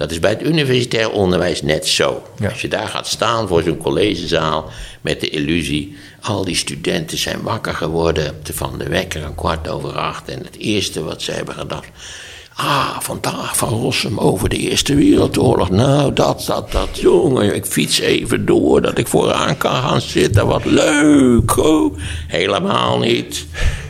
[0.03, 2.23] Dat is bij het universitair onderwijs net zo.
[2.39, 2.49] Ja.
[2.49, 5.97] Als je daar gaat staan voor zo'n collegezaal met de illusie...
[6.21, 10.29] al die studenten zijn wakker geworden van de wekker een kwart over acht...
[10.29, 11.87] en het eerste wat ze hebben gedacht...
[12.55, 15.69] Ah, vandaag van Rossum over de Eerste Wereldoorlog.
[15.69, 17.55] Nou, dat, dat, dat, jongen.
[17.55, 20.47] Ik fiets even door dat ik vooraan kan gaan zitten.
[20.47, 21.57] Wat leuk.
[21.57, 21.97] Oh,
[22.27, 23.45] helemaal niet.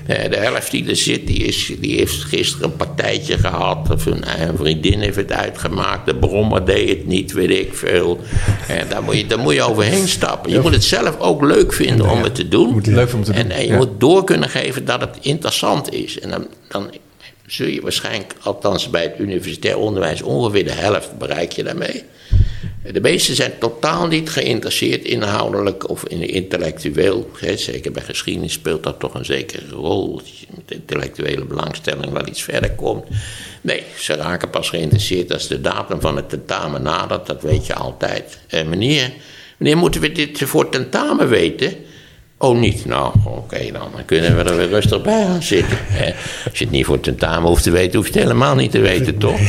[0.05, 3.89] Eh, De helft die er zit, die, is, die heeft gisteren een partijtje gehad.
[3.91, 6.05] Of een, een vriendin heeft het uitgemaakt.
[6.05, 8.19] De brommer deed het niet, weet ik veel.
[8.67, 10.51] En daar, moet je, daar moet je overheen stappen.
[10.51, 12.73] Je moet het zelf ook leuk vinden om het te doen.
[12.73, 13.77] moet het leuk vinden om te en, doen, En je ja.
[13.77, 16.19] moet door kunnen geven dat het interessant is.
[16.19, 16.89] En dan, dan
[17.45, 22.03] zul je waarschijnlijk, althans bij het universitair onderwijs, ongeveer de helft bereik je daarmee.
[22.91, 27.29] De meesten zijn totaal niet geïnteresseerd inhoudelijk of in intellectueel.
[27.39, 30.21] Hè, zeker bij geschiedenis speelt dat toch een zekere rol.
[30.55, 33.05] Met intellectuele belangstelling wel iets verder komt.
[33.61, 37.25] Nee, ze raken pas geïnteresseerd als de datum van het tentamen nadert.
[37.25, 38.39] Dat weet je altijd.
[38.47, 39.11] Eh, meneer,
[39.57, 41.75] meneer, moeten we dit voor tentamen weten?
[42.43, 42.85] Oh, niet?
[42.85, 43.87] Nou, oké dan.
[43.95, 45.77] Dan kunnen we er weer rustig bij gaan zitten.
[45.81, 46.05] Hè.
[46.49, 48.79] Als je het niet voor tentamen hoeft te weten, hoef je het helemaal niet te
[48.79, 49.39] weten, toch?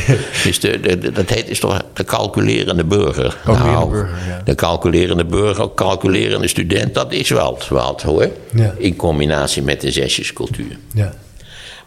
[0.43, 3.37] Dus de, de, de- dat heet is toch de calculerende burger.
[3.45, 4.41] Calculerende burger, ja.
[4.45, 8.29] De calculerende burger, calculerende student, dat is wel wat, hoor.
[8.53, 8.73] Ja.
[8.77, 10.77] In combinatie met de zesjescultuur.
[10.93, 11.13] Ja.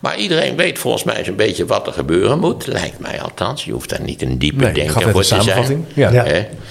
[0.00, 2.66] Maar iedereen weet volgens mij zo'n beetje wat er gebeuren moet.
[2.66, 3.64] Lijkt mij althans.
[3.64, 5.86] Je hoeft daar niet een diepe Nee, denker voor een te zijn.
[5.94, 6.10] Ja.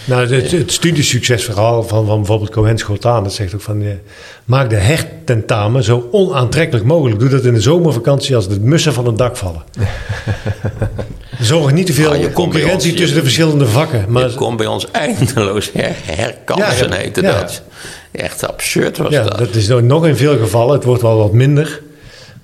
[0.06, 3.88] Nou, het, het studiesuccesverhaal van, van bijvoorbeeld Cohen Schotaan, dat zegt ook van, eh,
[4.46, 7.20] maak de hertentamen zo onaantrekkelijk mogelijk.
[7.20, 9.64] Doe dat in de zomervakantie als de mussen van het dak vallen.
[11.40, 14.06] Zorg niet te veel Ah, concurrentie ons, tussen je- de verschillende vakken.
[14.10, 17.40] Maar Je komt bij ons eindeloos her, herkansen, Ja, heette ja.
[17.40, 17.62] dat.
[18.12, 19.38] Echt absurd was ja, dat.
[19.38, 21.82] dat is nog in veel gevallen, het wordt wel wat minder.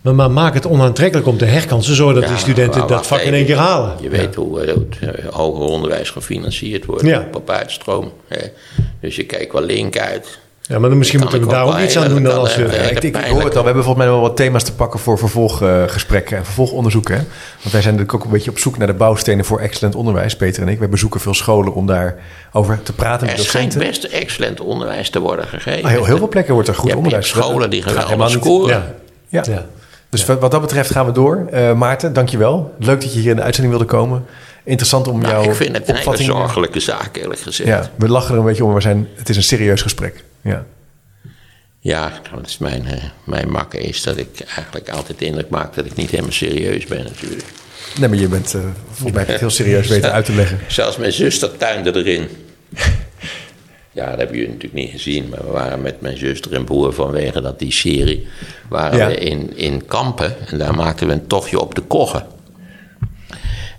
[0.03, 3.19] Maar, maar maak het onaantrekkelijk om te herkansen, zodat Ja, die studenten maar dat vak
[3.19, 3.91] in één keer halen.
[4.01, 7.27] Je weet hoe, eh, hoe het eh, hoger onderwijs gefinancierd wordt Ja.
[7.33, 8.11] op uitstroom.
[8.27, 8.47] Hè.
[9.01, 10.39] Dus je kijkt wel link uit.
[10.61, 12.61] Ja, maar dan misschien moeten we daar ook iets aan doen dan als we...
[12.61, 13.59] Ja, ik, de ik, ik hoor het al.
[13.59, 17.15] We hebben volgens mij nog wel wat thema's te pakken voor vervolggesprekken en vervolgonderzoeken.
[17.15, 17.21] Hè?
[17.59, 20.35] Want wij zijn natuurlijk ook een beetje op zoek naar de bouwstenen voor excellent onderwijs,
[20.35, 20.79] Peter en ik.
[20.79, 25.19] We bezoeken veel scholen om daarover te praten met Er schijnt best excellent onderwijs te
[25.19, 25.83] worden gegeven.
[25.83, 28.95] Ah, heel, heel veel plekken wordt er goed onderwijs scholen die geweldig helemaal scoren.
[29.29, 29.43] Ja.
[30.21, 30.27] Ja.
[30.27, 31.47] Dus wat dat betreft gaan we door.
[31.51, 32.75] Eh, Maarten, dankjewel.
[32.79, 34.25] Leuk dat je hier in de uitzending wilde komen.
[34.63, 37.69] Interessant om Nou, jouw ik vind het een hele zorgelijke zaak, eerlijk gezegd.
[37.69, 40.23] Ja, we lachen er een beetje om, maar zijn, het is een serieus gesprek.
[40.41, 40.65] Ja.
[41.79, 42.91] Ja, dat is mijn, uh,
[43.23, 46.85] mijn makke is dat ik eigenlijk altijd de indruk maak dat ik niet helemaal serieus
[46.85, 47.45] ben natuurlijk.
[47.99, 48.61] Nee, maar je bent uh,
[48.91, 50.59] volgens mij heel serieus weten uit te leggen.
[50.67, 52.27] Zelfs mijn zuster tuinde erin.
[53.93, 55.29] ja, dat hebben jullie natuurlijk niet gezien.
[55.29, 58.27] Maar we waren met mijn zuster en broer vanwege dat die serie...
[58.69, 59.07] waren ja.
[59.07, 62.25] we in, in Kampen en daar maakten we een tochtje op de koggen.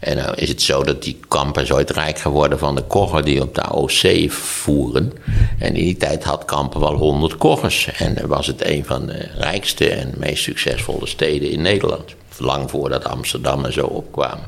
[0.04, 3.42] En nou is het zo dat die kampen ooit rijk geworden van de koggen die
[3.42, 5.12] op de AOC voeren.
[5.58, 7.88] En in die tijd had Kampen wel 100 koggers.
[7.98, 12.14] En was het een van de rijkste en meest succesvolle steden in Nederland.
[12.38, 14.44] Lang voordat Amsterdam en zo opkwamen.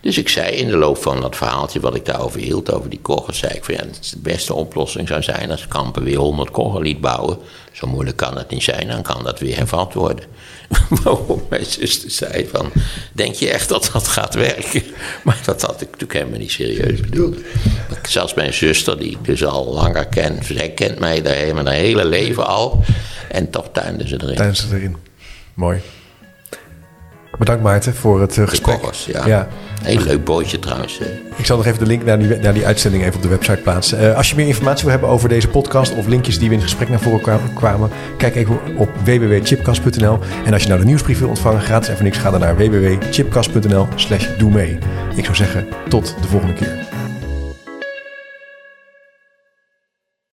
[0.00, 3.00] Dus ik zei in de loop van dat verhaaltje wat ik daarover hield, over die
[3.00, 6.82] koggers, zei ik van ja, de beste oplossing zou zijn als Kampen weer 100 koggen
[6.82, 7.38] liet bouwen.
[7.72, 10.24] Zo moeilijk kan het niet zijn, dan kan dat weer hervat worden.
[11.02, 12.72] Waarop mijn zuster zei van,
[13.12, 14.82] denk je echt dat dat gaat werken?
[15.24, 17.36] Maar dat had ik natuurlijk helemaal niet serieus bedoeld.
[18.02, 22.04] Zelfs mijn zuster, die ik dus al langer ken, zij kent mij daar mijn hele
[22.04, 22.84] leven al.
[23.28, 24.36] En toch tuinde ze erin.
[24.36, 24.96] Tuinde ze erin.
[25.54, 25.80] Mooi.
[27.38, 28.78] Bedankt Maarten voor het uh, gesprek.
[28.80, 29.26] Koggers, ja.
[29.26, 29.48] ja.
[29.82, 31.00] Heel leuk bootje trouwens.
[31.36, 33.60] Ik zal nog even de link naar die, naar die uitzending even op de website
[33.62, 34.02] plaatsen.
[34.02, 36.60] Uh, als je meer informatie wil hebben over deze podcast of linkjes die we in
[36.60, 40.18] het gesprek naar voren kwamen, kijk even op www.chipcast.nl.
[40.44, 43.88] En als je nou de nieuwsbrief wil ontvangen, gratis even niks, ga dan naar www.chipcast.nl
[43.94, 44.78] slash doe mee.
[45.14, 46.87] Ik zou zeggen, tot de volgende keer.